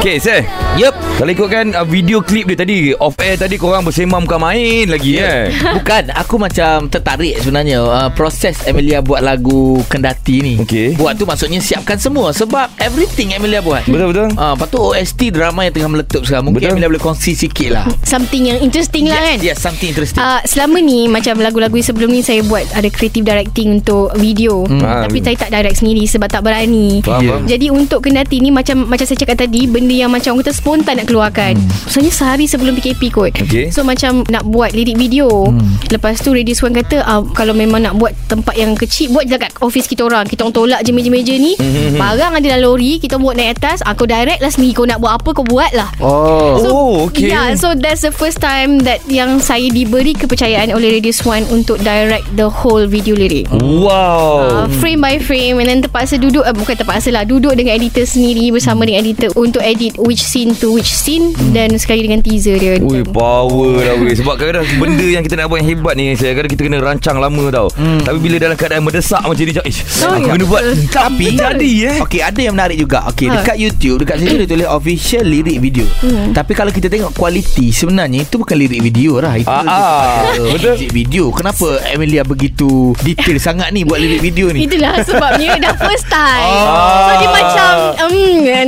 ku 0.10 0.18
Okay 0.18 0.69
Yup 0.76 0.94
Kalau 1.18 1.32
ikutkan 1.32 1.74
uh, 1.74 1.82
video 1.82 2.22
klip 2.22 2.46
dia 2.46 2.56
tadi 2.56 2.94
Off 2.94 3.18
air 3.18 3.36
tadi 3.36 3.58
korang 3.58 3.82
bersemam 3.82 4.22
bukan 4.22 4.38
main 4.40 4.86
lagi 4.86 5.18
eh 5.18 5.50
Bukan 5.76 6.14
Aku 6.14 6.38
macam 6.38 6.86
tertarik 6.88 7.42
sebenarnya 7.42 7.82
uh, 7.82 8.10
Proses 8.12 8.62
Emilia 8.64 9.02
buat 9.02 9.20
lagu 9.20 9.82
Kendati 9.88 10.40
ni. 10.40 10.54
Okey. 10.60 10.94
Buat 10.94 11.18
tu 11.18 11.26
maksudnya 11.26 11.58
siapkan 11.58 11.98
semua 11.98 12.30
Sebab 12.32 12.70
everything 12.78 13.34
Emilia 13.34 13.60
buat. 13.60 13.82
Betul-betul 13.86 14.30
Ah, 14.38 14.54
lepas 14.54 14.68
tu 14.68 14.80
OST 14.80 15.34
drama 15.34 15.66
yang 15.66 15.74
tengah 15.74 15.90
meletup 15.90 16.22
sekarang 16.22 16.46
Mungkin 16.46 16.62
Betul. 16.62 16.74
Emilia 16.76 16.88
boleh 16.88 17.04
kongsi 17.04 17.32
sikit 17.34 17.70
lah. 17.74 17.86
Something 18.14 18.44
yang 18.48 18.60
interesting 18.62 19.10
lah 19.10 19.18
kan? 19.18 19.38
Yes, 19.42 19.44
yes 19.44 19.58
something 19.60 19.90
interesting. 19.90 20.22
Uh, 20.22 20.40
selama 20.46 20.78
ni 20.80 21.10
Macam 21.10 21.40
lagu-lagu 21.42 21.76
sebelum 21.82 22.14
ni 22.14 22.22
Saya 22.22 22.46
buat 22.46 22.64
ada 22.72 22.88
creative 22.88 23.26
directing 23.26 23.82
Untuk 23.82 24.14
video. 24.16 24.70
Ah. 24.80 25.04
Tapi 25.10 25.18
saya 25.20 25.36
tak 25.36 25.50
direct 25.50 25.82
sendiri 25.82 26.06
Sebab 26.06 26.30
tak 26.30 26.46
berani. 26.46 27.02
Faham, 27.02 27.22
Ya. 27.26 27.30
faham. 27.36 27.44
Jadi 27.50 27.68
untuk 27.68 28.00
kendati 28.06 28.38
ni 28.38 28.54
Macam 28.54 28.86
macam 28.86 29.04
saya 29.04 29.18
cakap 29.18 29.44
tadi 29.44 29.66
Benda 29.66 29.92
yang 29.92 30.14
macam 30.14 30.32
Orang 30.40 30.46
kata 30.70 30.78
spontan 30.86 31.02
nak 31.02 31.08
keluarkan. 31.10 31.54
Sebenarnya 31.90 32.14
sehari 32.14 32.46
sebelum 32.46 32.78
PKP 32.78 33.02
kot. 33.10 33.34
Okey. 33.42 33.74
So 33.74 33.82
macam 33.82 34.22
nak 34.30 34.46
buat 34.46 34.78
lirik 34.78 35.02
video. 35.02 35.50
Lepas 35.90 36.22
tu 36.22 36.30
Radio 36.30 36.54
Swan 36.54 36.78
kata 36.78 37.02
ah, 37.02 37.26
Kalau 37.34 37.58
memang 37.58 37.82
nak 37.82 37.98
buat 37.98 38.14
tempat 38.30 38.54
yang 38.54 38.78
kecil 38.78 39.10
Buat 39.10 39.26
je 39.26 39.42
kat 39.42 39.50
office 39.66 39.90
kita 39.90 40.06
orang. 40.06 40.30
Kita 40.30 40.46
orang 40.46 40.54
tolak 40.54 40.80
je 40.86 40.94
meja-meja 40.94 41.34
ni. 41.34 41.58
Barang 41.98 42.38
ada 42.38 42.46
dalam 42.46 42.70
lori 42.70 43.02
Kita 43.02 43.18
buat 43.18 43.34
naik 43.34 43.58
atas. 43.58 43.82
Ah, 43.82 43.98
Kau 43.98 44.06
direct 44.06 44.38
lah 44.46 44.52
sendiri 44.54 44.78
Kau 44.78 44.86
nak 44.86 45.02
buat 45.02 45.18
apa 45.18 45.30
kau 45.34 45.42
buat 45.42 45.74
lah. 45.74 45.90
Oh 45.98 46.62
Oh, 46.70 47.10
okay. 47.10 47.34
Yeah, 47.34 47.58
so 47.58 47.74
that's 47.74 48.06
the 48.06 48.14
first 48.14 48.38
time 48.44 48.86
that 48.86 49.02
yang 49.10 49.42
saya 49.42 49.72
diberi 49.74 50.14
kepercayaan 50.14 50.70
oleh 50.70 51.02
Radio 51.02 51.10
Swan 51.10 51.48
untuk 51.50 51.82
direct 51.82 52.30
the 52.38 52.46
whole 52.46 52.86
video 52.86 53.18
lirik. 53.18 53.50
Wow. 53.50 54.66
Uh, 54.66 54.68
frame 54.78 55.02
by 55.02 55.18
frame. 55.18 55.58
And 55.58 55.66
then 55.66 55.80
terpaksa 55.82 56.22
duduk 56.22 56.46
uh, 56.46 56.54
Bukan 56.54 56.76
terpaksa 56.78 57.10
lah 57.10 57.24
Duduk 57.26 57.56
dengan 57.56 57.80
editor 57.80 58.04
sendiri 58.06 58.52
Bersama 58.52 58.84
dengan 58.84 59.08
editor 59.08 59.32
Untuk 59.40 59.64
edit 59.64 59.96
which 59.98 60.22
scene 60.22 60.49
to 60.54 60.72
which 60.72 60.90
scene 60.90 61.30
Dan 61.48 61.76
sekali 61.76 62.02
dengan 62.02 62.20
teaser 62.20 62.56
dia 62.56 62.78
Ui 62.78 63.02
power 63.04 63.78
lah 63.78 63.96
weh 63.96 64.14
Sebab 64.14 64.34
kadang-kadang 64.36 64.68
Benda 64.76 65.08
yang 65.08 65.22
kita 65.22 65.36
nak 65.36 65.48
buat 65.48 65.60
yang 65.60 65.70
hebat 65.70 65.94
ni 65.94 66.14
Saya 66.14 66.34
kadang 66.34 66.50
kita 66.50 66.62
kena 66.64 66.78
rancang 66.78 67.18
lama 67.18 67.46
tau 67.50 67.68
hmm. 67.72 68.02
Tapi 68.02 68.18
bila 68.18 68.36
dalam 68.38 68.56
keadaan 68.56 68.82
mendesak 68.82 69.22
macam 69.22 69.38
ni 69.40 69.54
Ish 69.56 69.82
Oh, 70.00 70.12
Aku 70.12 70.24
ya. 70.24 70.34
kena 70.34 70.46
buat 70.46 70.62
Tapi 70.88 71.26
Jadi 71.34 71.72
eh 71.84 71.98
Okey 72.00 72.22
ada 72.22 72.40
yang 72.40 72.54
menarik 72.54 72.78
juga 72.78 73.04
Okey 73.08 73.28
Ha. 73.28 73.34
dekat 73.38 73.58
YouTube 73.58 73.98
Dekat 74.00 74.16
situ 74.18 74.36
dia 74.36 74.48
tulis 74.48 74.66
Official 74.66 75.24
lirik 75.24 75.58
video 75.60 75.86
Hmm. 76.00 76.32
Tapi 76.32 76.54
kalau 76.54 76.70
kita 76.70 76.88
tengok 76.88 77.12
Kualiti 77.12 77.70
Sebenarnya 77.70 78.22
itu 78.22 78.36
bukan 78.36 78.56
lirik 78.56 78.80
video 78.80 79.20
lah 79.20 79.36
Itu 79.36 79.46
Ah, 79.46 79.66
ah, 79.66 80.20
betul. 80.48 80.80
Video 80.88 81.28
Kenapa 81.30 81.66
Emilia 81.90 82.22
begitu 82.22 82.96
Detail 82.98 83.36
sangat 83.44 83.70
ni 83.70 83.84
Buat 83.84 84.00
lirik 84.00 84.22
video 84.22 84.48
ni 84.50 84.64
Itulah 84.64 85.02
sebabnya 85.02 85.60
Dah 85.60 85.76
first 85.76 86.08
time 86.08 86.56
Ah. 86.64 87.04
So 87.04 87.14
dia 87.18 87.30
macam 87.30 87.72
um, 88.00 88.16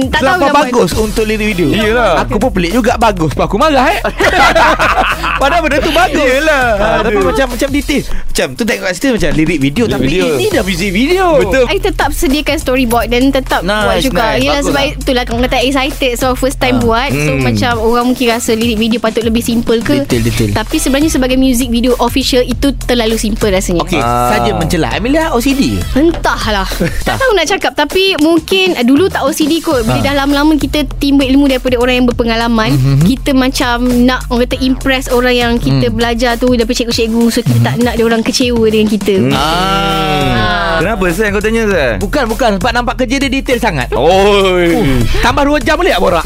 Tak 0.07 0.19
tahu 0.19 0.27
Kenapa 0.27 0.43
nak 0.43 0.51
buat. 0.51 0.65
bagus 0.67 0.91
Untuk 0.93 1.23
lirik 1.23 1.47
video 1.47 1.70
Iyalah. 1.71 2.27
Aku 2.27 2.35
pun 2.37 2.51
pelik 2.51 2.71
juga 2.75 2.99
Bagus 2.99 3.31
Aku 3.35 3.55
marah 3.55 3.87
eh 3.95 3.99
Padahal 5.41 5.61
benda 5.63 5.77
tu 5.79 5.89
bagus 5.91 6.21
Yelah. 6.21 6.65
ha, 6.75 6.87
Tapi 7.01 7.17
macam 7.17 7.45
Macam 7.49 7.67
detail 7.67 8.01
Macam 8.05 8.47
tu 8.53 8.61
tengok 8.61 8.83
kat 8.83 8.93
situ 8.93 9.07
Macam 9.11 9.29
lirik 9.33 9.57
video 9.59 9.83
Lirik 9.83 9.95
Tapi 9.95 10.05
video. 10.05 10.25
ini 10.31 10.45
dah 10.47 10.63
music 10.63 10.89
video 10.91 11.25
Betul 11.39 11.65
I 11.65 11.77
tetap 11.77 12.09
sediakan 12.11 12.57
storyboard 12.57 13.07
Dan 13.07 13.23
tetap 13.29 13.61
Nice, 13.61 13.81
buat 13.81 13.97
juga 14.03 14.21
nice. 14.27 14.39
Yelah 14.39 14.61
sebab 14.61 14.77
lah. 14.77 14.93
itulah 14.95 15.23
Orang 15.25 15.43
kata 15.43 15.57
excited 15.59 16.11
So 16.15 16.27
first 16.33 16.57
time 16.57 16.77
Ah. 16.77 16.83
buat 16.83 17.09
So 17.11 17.31
Hmm. 17.31 17.41
macam 17.41 17.71
Orang 17.81 18.05
mungkin 18.07 18.25
rasa 18.29 18.51
Lirik 18.53 18.77
video 18.77 18.99
patut 18.99 19.23
lebih 19.23 19.41
simple 19.41 19.79
ke 19.79 20.05
Detail, 20.05 20.21
detail. 20.23 20.49
Tapi 20.53 20.75
sebenarnya 20.77 21.09
sebagai 21.09 21.35
music 21.35 21.67
video 21.67 21.97
official 21.97 22.41
Itu 22.41 22.77
terlalu 22.77 23.17
simple 23.17 23.49
rasanya 23.49 23.81
Okey 23.81 23.97
Ah. 23.97 24.29
Saja 24.31 24.53
mencela 24.53 24.93
Emilia 24.93 25.31
OCD 25.31 25.81
ke? 25.81 25.97
Entahlah 25.97 26.69
Tak 27.07 27.17
tahu 27.17 27.33
nak 27.33 27.47
cakap 27.47 27.73
Tapi 27.73 28.13
mungkin 28.19 28.77
uh, 28.77 28.83
Dulu 28.83 29.07
tak 29.07 29.23
OCD 29.23 29.57
kot 29.59 29.81
Bila 29.81 29.97
Ha. 29.97 30.03
dah 30.03 30.15
lama-lama 30.19 30.53
Kita 30.55 30.81
timba 30.95 31.23
ilmu 31.23 31.47
Daripada 31.47 31.75
orang 31.75 31.95
yang 31.95 32.07
berpengalaman 32.07 32.69
Mhm. 32.71 33.03
Kita 33.03 33.31
macam 33.33 33.75
Nak 34.05 34.29
orang 34.29 34.45
kata 34.45 34.57
impress 34.59 35.09
Orang 35.09 35.30
yang 35.33 35.55
kita 35.55 35.87
Hmm. 35.87 35.95
belajar 35.95 36.35
tu 36.35 36.51
Daripada 36.51 36.77
cikgu-cikgu 36.77 37.23
So 37.27 37.39
kita 37.39 37.59
tak 37.61 37.75
nak 37.79 37.93
dia 37.95 38.03
orang 38.03 38.21
kecewa 38.21 38.63
Dengan 38.65 38.87
kita. 38.87 39.15
Hmm. 39.17 39.33
Ah. 39.33 40.77
Kenapa 40.77 41.05
Sam 41.09 41.29
kau 41.31 41.39
tanya 41.39 41.63
Sam 41.65 41.93
Bukan 41.99 42.23
bukan. 42.27 42.49
Sebab 42.57 42.71
nampak 42.71 42.95
kerja 42.97 43.15
dia 43.17 43.29
detail 43.29 43.57
sangat. 43.57 43.87
Oi. 43.97 44.81
Tambah 45.19 45.43
2 45.45 45.61
jam 45.61 45.75
boleh 45.75 45.91
tak 45.91 46.01
borak? 46.01 46.23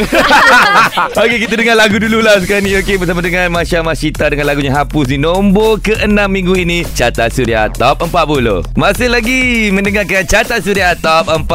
Okey 1.20 1.38
kita 1.42 1.54
dengar 1.56 1.76
lagu 1.76 1.98
dululah 1.98 2.40
sekarang 2.40 2.64
ni. 2.64 2.76
Okey 2.76 2.96
bersama 2.96 3.20
dengan 3.20 3.52
Masya 3.52 3.82
Masita 3.82 4.28
Dengan 4.28 4.48
lagunya 4.48 4.72
Hapus 4.72 5.06
di 5.08 5.18
nombor 5.18 5.80
ke-6 5.80 6.08
minggu 6.26 6.56
ini 6.56 6.88
Carta 6.88 7.28
Suria 7.28 7.68
Top 7.68 8.00
40 8.02 8.74
Masih 8.74 9.08
lagi 9.08 9.40
mendengarkan 9.70 10.24
Carta 10.24 10.58
Suria 10.58 10.96
Top 10.96 11.28
40 11.28 11.46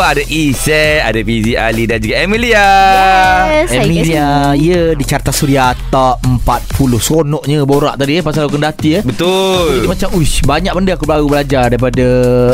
Ada 0.00 0.22
Isai 0.24 1.00
Ada 1.00 1.20
Fizi 1.20 1.52
Ali 1.54 1.84
dan 1.84 2.00
juga 2.00 2.16
Emilia. 2.18 2.66
Yes, 3.52 3.68
saya 3.68 3.84
Emilia 3.84 4.28
Ya 4.54 4.82
di 4.92 5.04
Carta 5.04 5.28
Suria 5.28 5.76
Top 5.88 6.18
40 6.24 6.63
Sonoknya 7.04 7.68
borak 7.68 8.00
tadi 8.00 8.18
eh 8.18 8.22
Pasal 8.24 8.48
Kendati 8.48 8.98
eh. 8.98 9.02
Jadi 9.04 9.10
Betul 9.10 9.84
macam 9.84 10.08
Uish 10.16 10.40
banyak 10.46 10.72
benda 10.72 10.92
aku 10.96 11.06
baru 11.06 11.26
belajar 11.28 11.68
Daripada 11.68 12.06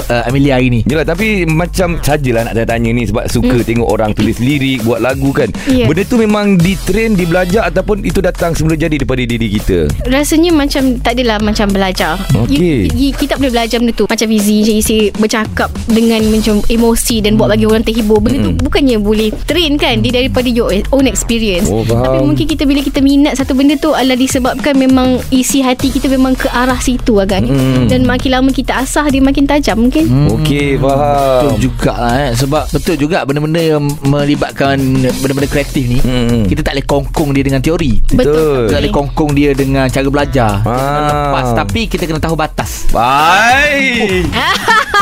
uh, 0.03 0.29
Emilia 0.29 0.59
hari 0.59 0.69
ni. 0.73 0.81
Yelah 0.85 1.07
tapi 1.07 1.47
macam 1.47 2.03
sajalah 2.03 2.51
nak 2.51 2.57
tanya 2.67 2.91
ni 2.91 3.07
Sebab 3.07 3.31
suka 3.31 3.57
hmm. 3.61 3.67
tengok 3.67 3.89
orang 3.89 4.11
tulis 4.17 4.37
lirik 4.43 4.83
Buat 4.83 5.01
lagu 5.05 5.31
kan. 5.31 5.49
Ya. 5.71 5.87
Benda 5.87 6.03
tu 6.05 6.17
memang 6.19 6.59
ditrain, 6.59 7.15
dibelajar 7.15 7.71
Ataupun 7.71 8.03
itu 8.03 8.19
datang 8.19 8.57
semula 8.57 8.75
jadi 8.75 8.99
daripada 8.99 9.23
diri 9.23 9.49
kita? 9.61 9.87
Rasanya 10.09 10.51
macam 10.51 10.99
Tak 10.99 11.13
adalah 11.15 11.39
macam 11.39 11.67
belajar. 11.71 12.19
Okey. 12.35 12.91
you, 12.91 13.09
you, 13.09 13.11
Kita 13.15 13.39
boleh 13.39 13.53
belajar 13.53 13.79
benda 13.79 13.93
tu. 13.95 14.05
Macam 14.11 14.27
Fizi 14.27 14.57
Isi 14.67 14.99
Bercakap 15.15 15.71
Dengan 15.87 16.21
macam 16.29 16.61
emosi 16.67 17.17
Dan 17.23 17.39
buat 17.39 17.53
bagi 17.53 17.67
orang 17.69 17.85
terhibur. 17.87 18.19
Benda 18.19 18.51
tu 18.51 18.53
bukannya 18.59 18.97
boleh 18.99 19.31
Train 19.47 19.79
kan 19.79 20.03
Dia 20.03 20.23
daripada 20.23 20.49
your 20.51 20.73
own 20.91 21.07
experience. 21.07 21.71
Oh, 21.71 21.87
faham. 21.87 22.05
Tapi 22.05 22.19
mungkin 22.27 22.47
kita 22.47 22.63
Bila 22.67 22.81
kita 22.83 22.99
minat 23.05 23.39
satu 23.39 23.55
benda 23.55 23.77
tu 23.79 23.90
Adalah 23.93 24.17
disebabkan 24.17 24.75
memang 24.75 25.09
Isi 25.29 25.61
hati 25.61 25.89
kita 25.89 26.07
memang 26.07 26.33
ke 26.33 26.47
arah 26.47 26.79
situ 26.79 27.17
agak 27.17 27.41
Mm. 27.41 27.89
Dan 27.89 28.05
makin 28.05 28.31
lama 28.33 28.51
kita 28.51 28.79
asah 28.79 29.07
Dia 29.07 29.19
makin 29.19 29.45
tajam 29.45 29.81
mungkin? 29.81 30.05
Okey 30.31 30.77
Betul 30.77 30.87
faham. 30.87 31.57
Juga 31.57 31.93
lah 31.95 32.15
eh. 32.21 32.33
Sebab 32.35 32.65
betul 32.69 32.95
juga 32.97 33.23
Benda-benda 33.23 33.59
yang 33.59 33.83
melibatkan 34.05 34.77
Benda-benda 35.19 35.49
kreatif 35.49 35.85
ni 35.85 35.99
Hmm. 36.01 36.45
Kita 36.45 36.61
tak 36.61 36.75
boleh 36.75 36.87
kongkong 36.87 37.31
dia 37.31 37.43
dengan 37.43 37.61
teori. 37.61 38.01
Betul. 38.05 38.67
Kita 38.67 38.73
tak 38.73 38.81
boleh 38.81 38.93
kongkong 38.93 39.31
dia 39.33 39.51
dengan 39.53 39.87
cara 39.87 40.07
belajar. 40.07 40.53
Ah. 40.63 41.31
Lepas 41.31 41.49
Tapi 41.57 41.81
kita 41.87 42.05
kena 42.05 42.19
tahu 42.19 42.35
batas. 42.35 42.89
Bye 42.91 44.25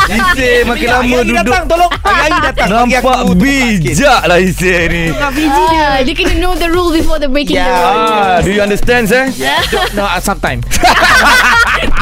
Isai 0.09 0.65
makin 0.65 0.89
lama 0.89 1.05
Hari-hari 1.05 1.29
duduk. 1.29 1.45
datang 1.45 1.67
tolong. 1.67 1.91
Hari-hari 1.93 2.39
datang. 2.43 2.69
Bagi 2.71 2.95
Nampak 2.97 3.17
aku 3.19 3.35
bijak 3.35 4.21
lah 4.25 4.39
Isai 4.39 4.89
ni. 4.89 5.03
Ah, 5.13 5.31
Dia 6.01 6.15
kena 6.15 6.35
know 6.37 6.53
the 6.55 6.65
rule 6.67 6.91
Before 6.91 7.19
the 7.19 7.29
breaking 7.29 7.57
Yeah. 7.57 7.67
the 7.67 7.77
rule 7.77 8.09
Ah, 8.09 8.37
do 8.39 8.49
you 8.49 8.61
understand, 8.61 8.78
distance, 8.81 9.13
eh? 9.13 9.33
Yeah. 9.37 9.63
No, 9.95 10.05
uh, 10.05 10.21
sometime. 10.21 10.63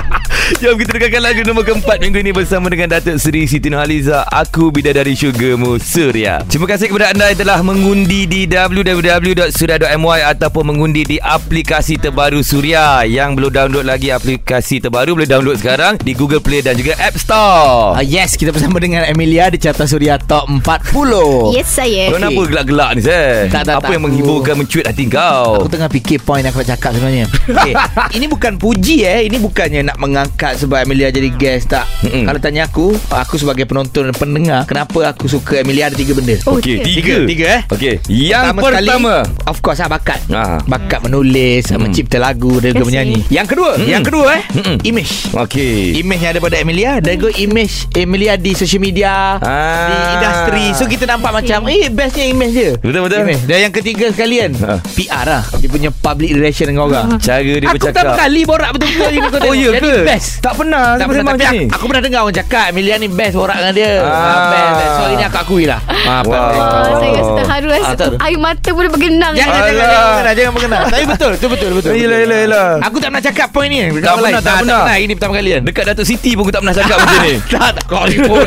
Jom 0.46 0.78
kita 0.78 0.94
dengarkan 0.94 1.22
lagu 1.26 1.42
nombor 1.42 1.66
keempat 1.66 1.98
minggu 1.98 2.22
ini 2.22 2.30
bersama 2.30 2.70
dengan 2.70 2.94
Datuk 2.94 3.18
Seri 3.18 3.50
Siti 3.50 3.66
Nurhaliza 3.66 4.22
Aku 4.30 4.70
Bidadari 4.70 5.18
Syurgamu 5.18 5.74
Surya. 5.82 6.46
Terima 6.46 6.70
kasih 6.70 6.87
kepada 6.87 7.11
anda 7.11 7.35
yang 7.35 7.42
telah 7.42 7.59
mengundi 7.66 8.30
di 8.30 8.46
www.surya.my 8.46 10.20
ataupun 10.22 10.70
mengundi 10.70 11.02
di 11.02 11.16
aplikasi 11.18 11.98
terbaru 11.98 12.46
Surya. 12.46 13.02
Yang 13.02 13.42
belum 13.42 13.50
download 13.59 13.87
lagi 13.90 14.14
aplikasi 14.14 14.78
terbaru 14.78 15.18
boleh 15.18 15.26
download 15.26 15.59
sekarang 15.59 15.98
di 15.98 16.14
Google 16.14 16.38
Play 16.38 16.62
dan 16.62 16.78
juga 16.78 16.94
App 17.02 17.18
Store. 17.18 17.98
Ah, 17.98 18.06
yes, 18.06 18.38
kita 18.38 18.54
bersama 18.54 18.78
dengan 18.78 19.02
Emilia 19.02 19.50
di 19.50 19.59
Carta 19.59 19.82
Suria 19.82 20.14
Top 20.14 20.46
40. 20.46 21.59
Yes 21.59 21.74
saya 21.74 22.06
Kau 22.06 22.22
kenapa 22.22 22.40
gelak-gelak 22.46 22.90
ni 22.94 23.00
Seh? 23.02 23.50
Tak, 23.50 23.66
tak, 23.66 23.82
Apa 23.82 23.90
tak. 23.90 23.94
yang 23.98 24.02
menghiburkan 24.06 24.54
mencuit 24.62 24.87
hati 24.87 25.11
kau? 25.11 25.59
Aku 25.59 25.74
tengah 25.74 25.90
fikir 25.90 26.22
point 26.22 26.46
yang 26.46 26.54
aku 26.54 26.62
nak 26.62 26.78
cakap 26.78 26.94
sebenarnya 26.94 27.26
okay. 27.50 27.74
Ini 28.22 28.30
bukan 28.30 28.52
puji 28.62 29.02
eh 29.02 29.26
Ini 29.26 29.42
bukannya 29.42 29.90
nak 29.90 29.98
mengangkat 29.98 30.36
Sebab 30.37 30.79
Emilia 30.79 31.09
jadi 31.09 31.29
guest 31.31 31.68
tak 31.68 31.88
Mm-mm. 32.03 32.25
Kalau 32.25 32.38
tanya 32.38 32.62
aku 32.64 32.92
Aku 33.09 33.35
sebagai 33.35 33.64
penonton 33.64 34.05
dan 34.05 34.14
pendengar 34.14 34.62
Kenapa 34.64 35.09
aku 35.09 35.27
suka 35.27 35.59
Emilia 35.59 35.88
ada 35.88 35.94
tiga 35.94 36.12
benda 36.12 36.37
Oh, 36.44 36.57
Okey, 36.57 36.77
dia. 36.77 36.87
tiga. 36.87 37.16
Tiga 37.25 37.46
eh 37.51 37.62
Okey, 37.66 37.94
yang 38.07 38.53
sekali, 38.53 38.87
pertama. 38.87 39.14
Of 39.44 39.59
course 39.59 39.79
lah 39.79 39.88
bakat 39.88 40.20
Ah. 40.29 40.61
Bakat 40.62 41.01
menulis 41.03 41.64
Hmm. 41.66 41.81
Mencipta 41.83 42.16
lagu 42.16 42.59
Dan 42.59 42.72
juga 42.72 42.87
menyanyi. 42.87 43.25
Yang 43.29 43.46
kedua 43.49 43.70
Mm-mm. 43.75 43.88
Yang 43.88 44.03
kedua 44.05 44.27
eh 44.31 44.42
Mm-mm. 44.53 44.77
Image 44.85 45.12
Okey. 45.33 45.77
Image 45.96 46.20
yang 46.20 46.33
ada 46.33 46.40
pada 46.42 46.57
Emilia 46.57 46.92
Dan 46.99 47.16
juga 47.16 47.33
image 47.35 47.75
Emilia 47.92 48.35
di 48.35 48.53
social 48.53 48.79
media 48.79 49.38
Ah. 49.38 49.88
Di 49.88 49.96
industri 50.12 50.64
So 50.75 50.85
kita 50.85 51.07
nampak 51.07 51.33
macam 51.35 51.64
Eh 51.66 51.88
bestnya 51.88 52.25
image 52.25 52.53
dia 52.53 52.70
Betul, 52.77 53.01
betul. 53.03 53.20
image. 53.22 53.42
Dan 53.44 53.59
yang 53.62 53.72
ketiga 53.72 54.07
sekalian 54.09 54.51
Ha. 54.57 54.81
PR 54.90 55.25
lah 55.25 55.42
Dia 55.55 55.68
punya 55.68 55.90
public 55.90 56.33
relation 56.33 56.66
dengan 56.66 56.83
orang 56.87 57.07
Cara 57.18 57.40
dia 57.40 57.57
Aku 57.62 57.77
bercakap. 57.77 57.94
pertama 57.94 58.18
kali 58.18 58.40
borak 58.42 58.70
betul-betul 58.72 59.11
ini 59.12 59.29
kau 59.29 59.40
Oh, 59.42 59.55
ya 59.55 59.70
Jadi 59.72 59.87
ke? 59.87 59.94
best 60.03 60.26
Tak 60.37 60.53
pernah 60.55 60.95
tak 60.95 61.01
tak 61.01 61.07
pernah 61.09 61.25
tapi 61.27 61.45
aku, 61.45 61.75
aku 61.75 61.85
pernah 61.87 62.03
dengar 62.03 62.21
orang 62.23 62.37
cakap 62.37 62.65
Emilia 62.71 62.95
ni 62.97 63.09
best 63.09 63.35
borak 63.35 63.57
dengan 63.57 63.75
dia 63.75 63.93
Ah. 63.99 64.07
ah. 64.07 64.47
best. 64.73 64.93
So 64.93 65.03
ini 65.09 65.25
aku 65.25 65.39
akui 65.39 65.65
lah 65.65 65.81
ah, 65.83 66.21
Wow. 66.23 66.35
Ah, 66.37 66.95
saya 66.97 67.11
rasa 67.12 67.33
terharu 67.35 67.69
rasa 67.69 67.95
Ah, 67.97 68.25
air 68.25 68.39
mata 68.39 68.71
boleh 68.71 68.87
bergenang. 68.89 69.33
Jangan, 69.33 69.59
jangan, 69.65 70.23
Alah. 70.23 70.35
jangan 70.35 70.81
Tapi 70.87 71.05
betul 71.07 71.31
Betul 71.37 71.49
betul 71.51 71.71
betul, 71.75 71.93
Yelah, 71.93 72.19
yelah, 72.21 72.39
yelah. 72.41 72.67
Aku 72.81 72.97
tak 72.97 73.11
pernah 73.11 73.25
cakap 73.25 73.49
point 73.51 73.69
ni 73.69 73.79
Tak 73.99 74.15
pernah, 74.15 74.41
tak 74.41 74.55
pernah. 74.62 74.95
Ini 74.95 75.12
pertama 75.12 75.33
kali 75.35 75.51
kan 75.51 75.62
Dekat 75.62 75.85
Datuk 75.87 76.07
Siti 76.07 76.31
pun 76.33 76.43
aku 76.43 76.53
tak 76.53 76.61
pernah 76.62 76.77
cakap 76.77 76.97
macam 77.03 77.21
ni. 77.23 77.35
Tak 77.47 77.71
tak 77.73 77.85
Kau 77.87 78.05
ni 78.05 78.19
pun 78.21 78.47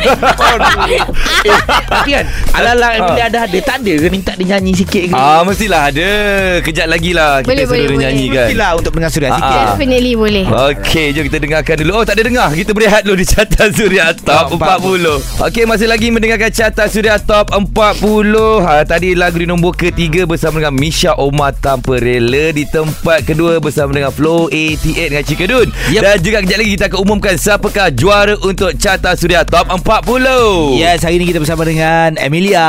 eh, 0.90 1.02
Tapi 1.86 2.10
kan 2.10 2.24
Ala-ala 2.54 2.88
Emilia 2.96 3.24
ada 3.26 3.38
ada 3.44 3.58
Tak 3.60 3.76
ada 3.80 3.92
ke 3.94 4.08
minta 4.08 4.32
dia 4.34 4.46
nyanyi 4.48 4.72
sikit 4.74 5.02
ke 5.06 5.14
Ah, 5.14 5.42
mestilah 5.42 5.82
ada. 5.86 6.10
Kejap 6.60 6.86
lagi 6.86 7.10
lah 7.12 7.40
kita 7.40 7.48
Boleh, 7.50 7.64
suruh 7.64 7.70
boleh, 7.70 7.80
dia 7.80 7.90
boleh. 7.90 8.04
nyanyi 8.06 8.24
kan. 8.26 8.46
Mestilah 8.46 8.70
untuk 8.74 8.92
dengar 8.92 9.10
suria 9.10 9.28
Ah, 9.28 9.36
sikit 9.36 9.52
ah. 9.52 9.66
Definitely 9.70 10.12
boleh. 10.14 10.44
Okey, 10.70 11.06
jom 11.12 11.24
kita 11.26 11.38
dengarkan 11.38 11.69
dulu. 11.76 11.92
Oh, 11.92 12.04
tak 12.04 12.16
ada 12.16 12.24
dengar. 12.24 12.48
Kita 12.50 12.70
berehat 12.70 13.02
dulu 13.02 13.14
di 13.14 13.24
Carta 13.24 13.68
Suria 13.76 14.10
Top 14.12 14.50
Top 14.50 14.58
40. 14.58 15.44
Okey, 15.44 15.64
masih 15.64 15.86
lagi 15.86 16.08
mendengarkan 16.08 16.50
Carta 16.50 16.86
Suria 16.86 17.16
Top 17.16 17.52
40. 17.52 18.00
Ha, 18.60 18.82
tadi 18.82 19.12
lagu 19.12 19.36
di 19.36 19.44
nombor 19.44 19.74
ketiga 19.74 20.24
bersama 20.24 20.58
dengan 20.58 20.74
Misha 20.74 21.12
Omar 21.14 21.52
Tanpa 21.54 21.96
Rela. 21.96 22.50
Di 22.50 22.64
tempat 22.64 23.22
kedua 23.22 23.58
bersama 23.58 23.92
dengan 23.92 24.10
Flow 24.10 24.48
88 24.48 24.80
dengan 25.08 25.22
Cikadun. 25.22 25.68
Yep. 25.90 26.00
Dan 26.00 26.16
juga 26.20 26.38
kejap 26.40 26.58
lagi 26.58 26.72
kita 26.72 26.84
akan 26.88 27.00
umumkan 27.00 27.34
siapakah 27.34 27.88
juara 27.90 28.34
untuk 28.40 28.72
Carta 28.74 29.12
Suria 29.12 29.44
Top 29.44 29.68
40. 29.68 30.74
Yes, 30.76 31.02
hari 31.02 31.18
ni 31.18 31.26
kita 31.26 31.38
bersama 31.38 31.62
dengan 31.62 32.16
Emilia. 32.16 32.64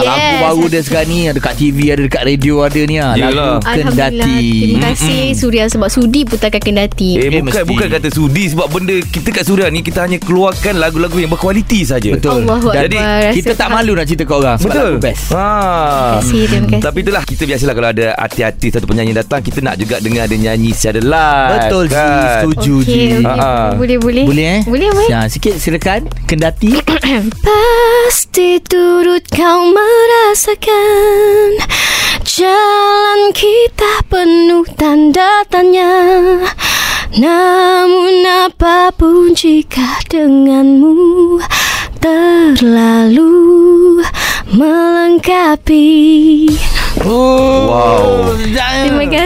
Yes. 0.00 0.08
Lagu 0.08 0.34
baru 0.40 0.64
dia 0.66 0.80
sekarang 0.80 1.08
ni 1.08 1.18
dekat 1.28 1.54
TV 1.54 1.78
ada 1.90 2.02
dekat 2.02 2.22
radio 2.24 2.54
ada 2.62 2.80
ni 2.80 2.96
ah. 2.96 3.12
Yelah. 3.14 3.60
Lagu. 3.60 3.82
Kendati. 3.84 4.48
Terima 4.64 4.90
kasih 4.90 5.22
Suria 5.34 5.64
sebab 5.66 5.88
sudi 5.88 6.24
putarkan 6.24 6.58
Kendati. 6.58 7.10
Eh, 7.16 7.26
Eh, 7.26 7.42
bukan 7.42 7.50
mesti. 7.50 7.68
bukan 7.68 7.86
kata 7.90 8.08
sudi 8.08 8.23
sebab 8.30 8.66
benda 8.70 8.96
kita 9.02 9.28
kat 9.34 9.44
Suria 9.44 9.66
ni 9.68 9.80
kita 9.82 10.06
hanya 10.06 10.16
keluarkan 10.22 10.78
lagu-lagu 10.78 11.16
yang 11.18 11.32
berkualiti 11.32 11.84
saja. 11.84 12.14
Betul. 12.14 12.46
Allahu 12.46 12.72
Jadi, 12.72 12.98
Akbar. 12.98 13.32
Kita 13.34 13.52
tak 13.58 13.68
malu 13.72 13.92
nak 13.98 14.06
cerita 14.06 14.24
kat 14.28 14.36
orang 14.36 14.56
sebab 14.58 14.72
Betul. 14.72 14.84
lagu 14.84 14.98
best. 15.02 15.24
Ha. 15.34 15.44
Terima 15.44 16.14
kasih, 16.20 16.42
terima 16.46 16.66
kasih. 16.68 16.82
Tapi 16.84 16.98
itulah 17.02 17.22
kita 17.24 17.42
biasalah 17.44 17.74
kalau 17.74 17.88
ada 17.90 18.06
artis-artis 18.16 18.72
atau 18.78 18.86
penyanyi 18.88 19.12
datang 19.14 19.40
kita 19.42 19.58
nak 19.60 19.74
juga 19.76 19.96
dengar 19.98 20.24
dia 20.30 20.38
nyanyi 20.38 20.70
secara 20.72 21.00
live. 21.00 21.52
Betul 21.58 21.84
Ji, 21.84 21.94
kan? 21.94 22.40
setuju 22.40 22.74
Okey, 22.80 22.86
Ji. 22.86 22.98
okey. 23.18 23.24
Ha, 23.24 23.32
ha. 23.34 23.52
Boleh, 23.74 23.98
boleh. 23.98 24.24
Boleh 24.24 24.46
eh? 24.46 24.60
Boleh, 24.64 24.88
boleh. 24.94 25.08
Ya, 25.10 25.20
sikit 25.26 25.54
silakan. 25.58 26.06
Kendati. 26.24 26.70
Pasti 27.46 28.60
turut 28.64 29.24
kau 29.30 29.60
merasakan 29.72 31.60
Jalan 32.24 33.30
kita 33.36 34.02
penuh 34.08 34.64
tanda 34.74 35.44
tanya 35.46 35.92
Namun 37.14 38.26
apapun 38.26 39.38
jika 39.38 40.02
denganmu 40.10 41.38
Terlalu 42.02 43.30
melengkapi. 44.50 45.86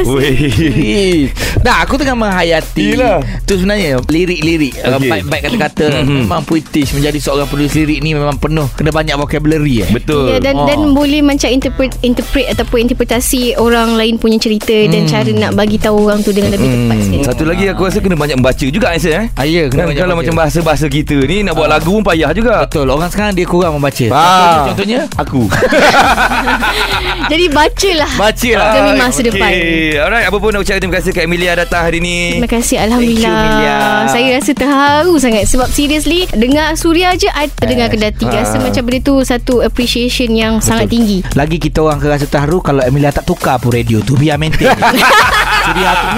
Weh. 0.04 1.26
Dah 1.58 1.82
aku 1.82 1.94
tengah 1.94 2.14
menghayati 2.14 2.94
Yelah. 2.94 3.18
Tu 3.42 3.56
sebenarnya 3.56 3.98
Lirik-lirik 4.00 4.74
okay. 4.76 5.10
Baik-baik 5.10 5.42
kata-kata 5.44 5.86
Mhm. 5.98 6.24
Memang 6.24 6.42
puitis 6.42 6.92
Menjadi 6.92 7.18
seorang 7.18 7.46
penulis 7.46 7.72
lirik 7.72 7.98
ni 7.98 8.12
Memang 8.12 8.36
penuh 8.36 8.68
Kena 8.70 8.90
banyak 8.90 9.14
vocabulary 9.14 9.82
eh 9.82 9.88
Betul. 9.90 10.30
Ya, 10.30 10.38
dan 10.38 10.54
Oh. 10.54 10.66
dan 10.66 10.90
boleh 10.90 11.20
macam 11.20 11.48
interpret 11.48 11.94
interpret 12.00 12.46
ataupun 12.48 12.78
interpretasi 12.80 13.54
orang 13.56 13.94
lain 13.94 14.16
punya 14.16 14.36
cerita 14.36 14.74
dan 14.84 15.00
Hmm. 15.00 15.08
cara 15.08 15.30
nak 15.32 15.52
bagi 15.54 15.76
tahu 15.76 16.04
orang 16.04 16.20
tu 16.20 16.30
dengan 16.30 16.52
lebih 16.52 16.66
tepat 16.66 16.94
Hmm, 16.94 17.04
sikit. 17.04 17.24
satu 17.28 17.42
lagi 17.44 17.64
aku 17.66 17.80
rasa 17.80 17.98
kena 17.98 18.14
banyak 18.14 18.36
membaca 18.36 18.64
juga 18.64 18.86
Aisyah 18.90 19.12
eh. 19.16 19.26
Ah, 19.32 19.44
ya, 19.44 19.66
kena 19.66 19.78
Kan, 19.78 19.86
banyak 19.88 19.98
kalau 20.00 20.12
baca. 20.12 20.20
macam 20.20 20.34
bahasa-bahasa 20.36 20.86
kita 20.86 21.16
ni 21.20 21.40
nak 21.40 21.54
buat 21.54 21.64
Ah. 21.64 21.74
lagu 21.74 21.90
pun 21.92 22.02
payah 22.04 22.30
juga. 22.30 22.62
Betul 22.64 22.86
Orang 22.88 23.06
sekarang 23.06 23.32
dia 23.32 23.44
kurang 23.44 23.72
membaca 23.72 24.04
Ah. 24.08 24.26
Contohnya, 24.66 24.66
contohnya 24.68 25.00
Aku. 25.16 25.42
Jadi 27.30 27.44
bacalah. 27.48 28.10
Baca 28.16 28.50
lah 28.52 28.68
Demi 28.72 28.92
masa 28.96 29.20
depan. 29.20 29.50
Okay. 29.88 30.04
Alright, 30.04 30.28
apa 30.28 30.36
pun 30.36 30.52
nak 30.52 30.60
ucapkan 30.60 30.84
terima 30.84 31.00
kasih 31.00 31.16
kat 31.16 31.24
Emilia 31.24 31.56
datang 31.56 31.80
hari 31.80 31.96
ni. 31.96 32.36
Terima 32.36 32.44
kasih 32.44 32.76
Thank 32.76 32.86
Alhamdulillah 32.92 33.32
you, 33.32 33.48
Milia. 33.48 33.78
Saya 34.04 34.28
rasa 34.36 34.52
terharu 34.52 35.14
sangat 35.16 35.44
Sebab 35.48 35.68
seriously 35.72 36.20
Dengar 36.28 36.76
Suria 36.76 37.16
je 37.16 37.24
I 37.26 37.48
terdengar 37.48 37.88
Kendati 37.88 38.28
Rasa 38.28 38.60
Ah. 38.60 38.68
macam 38.68 38.84
benda 38.84 39.00
tu 39.00 39.16
Satu 39.24 39.64
appreciation 39.64 40.36
yang 40.36 40.60
sangat 40.60 40.92
tinggi 40.92 41.24
Lagi 41.32 41.56
kita 41.56 41.80
orang 41.80 42.04
akan 42.04 42.10
rasa 42.10 42.28
terharu 42.28 42.60
Kalau 42.60 42.84
Emilia 42.84 43.08
tak 43.08 43.24
tukar 43.24 43.56
pun 43.56 43.72
radio 43.72 44.04
tu 44.04 44.12
Biar 44.12 44.36
maintain 44.36 44.68
Suria 45.68 45.90
tu. 46.00 46.16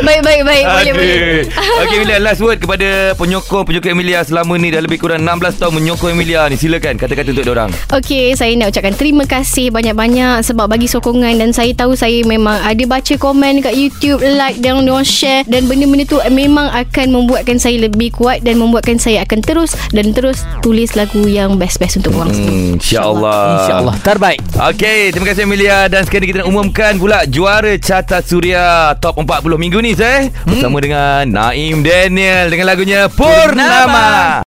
Baik 0.00 0.20
baik 0.24 0.42
baik. 0.48 0.64
Boleh 0.64 0.92
boleh. 0.96 1.44
Okay 1.84 1.96
Emilia 2.00 2.18
Last 2.20 2.40
word 2.40 2.58
kepada 2.60 3.12
Penyokong-penyokong 3.20 3.92
Emilia. 3.92 4.24
Selama 4.24 4.56
ni 4.56 4.72
dah 4.72 4.80
lebih 4.80 4.96
kurang 5.00 5.22
16 5.24 5.60
tahun 5.60 5.72
Menyokong 5.76 6.12
Emilia 6.16 6.48
ni. 6.48 6.56
Silakan 6.56 6.96
kata-kata 6.96 7.30
untuk 7.32 7.52
orang. 7.52 7.70
Okey, 7.92 8.32
saya 8.36 8.52
nak 8.56 8.72
ucapkan 8.72 8.94
terima 8.96 9.24
kasih 9.28 9.68
banyak-banyak 9.68 10.40
sebab 10.44 10.66
bagi 10.70 10.88
sokongan 10.88 11.36
dan 11.36 11.50
saya 11.52 11.72
tahu 11.76 11.92
saya 11.94 12.24
memang 12.24 12.60
ada 12.62 12.84
baca 12.88 13.14
komen 13.16 13.60
kat 13.60 13.74
YouTube, 13.76 14.22
like 14.24 14.56
dan 14.64 14.80
diorang 14.84 15.04
share 15.06 15.44
dan 15.48 15.66
benda-benda 15.68 16.04
tu 16.08 16.18
memang 16.32 16.70
akan 16.72 17.06
membuatkan 17.12 17.60
saya 17.60 17.76
lebih 17.80 18.14
kuat 18.14 18.40
dan 18.40 18.56
membuatkan 18.56 18.96
saya 18.96 19.26
akan 19.26 19.40
terus 19.44 19.76
dan 19.92 20.12
terus 20.16 20.42
tulis 20.64 20.96
lagu 20.96 21.26
yang 21.26 21.60
best-best 21.60 22.00
untuk 22.00 22.16
orang 22.16 22.32
semua. 22.32 22.52
Hmm, 22.52 22.76
InsyaAllah 22.80 23.44
InsyaAllah 23.60 23.96
Terbaik. 24.00 24.40
Okey, 24.56 25.00
terima 25.12 25.26
kasih 25.28 25.44
Amelia 25.44 25.78
dan 25.90 26.02
sekarang 26.06 26.26
kita 26.30 26.38
nak 26.44 26.48
umumkan 26.70 27.02
pula 27.02 27.26
juara 27.26 27.74
Carta 27.82 28.22
Suria 28.22 28.94
Top 29.02 29.18
40 29.18 29.42
minggu 29.58 29.82
ni 29.82 29.90
saya 29.90 30.30
bersama 30.46 30.78
dengan 30.78 31.26
Naim 31.26 31.82
Daniel 31.82 32.46
dengan 32.46 32.70
lagunya 32.70 33.10
Purnama. 33.10 34.38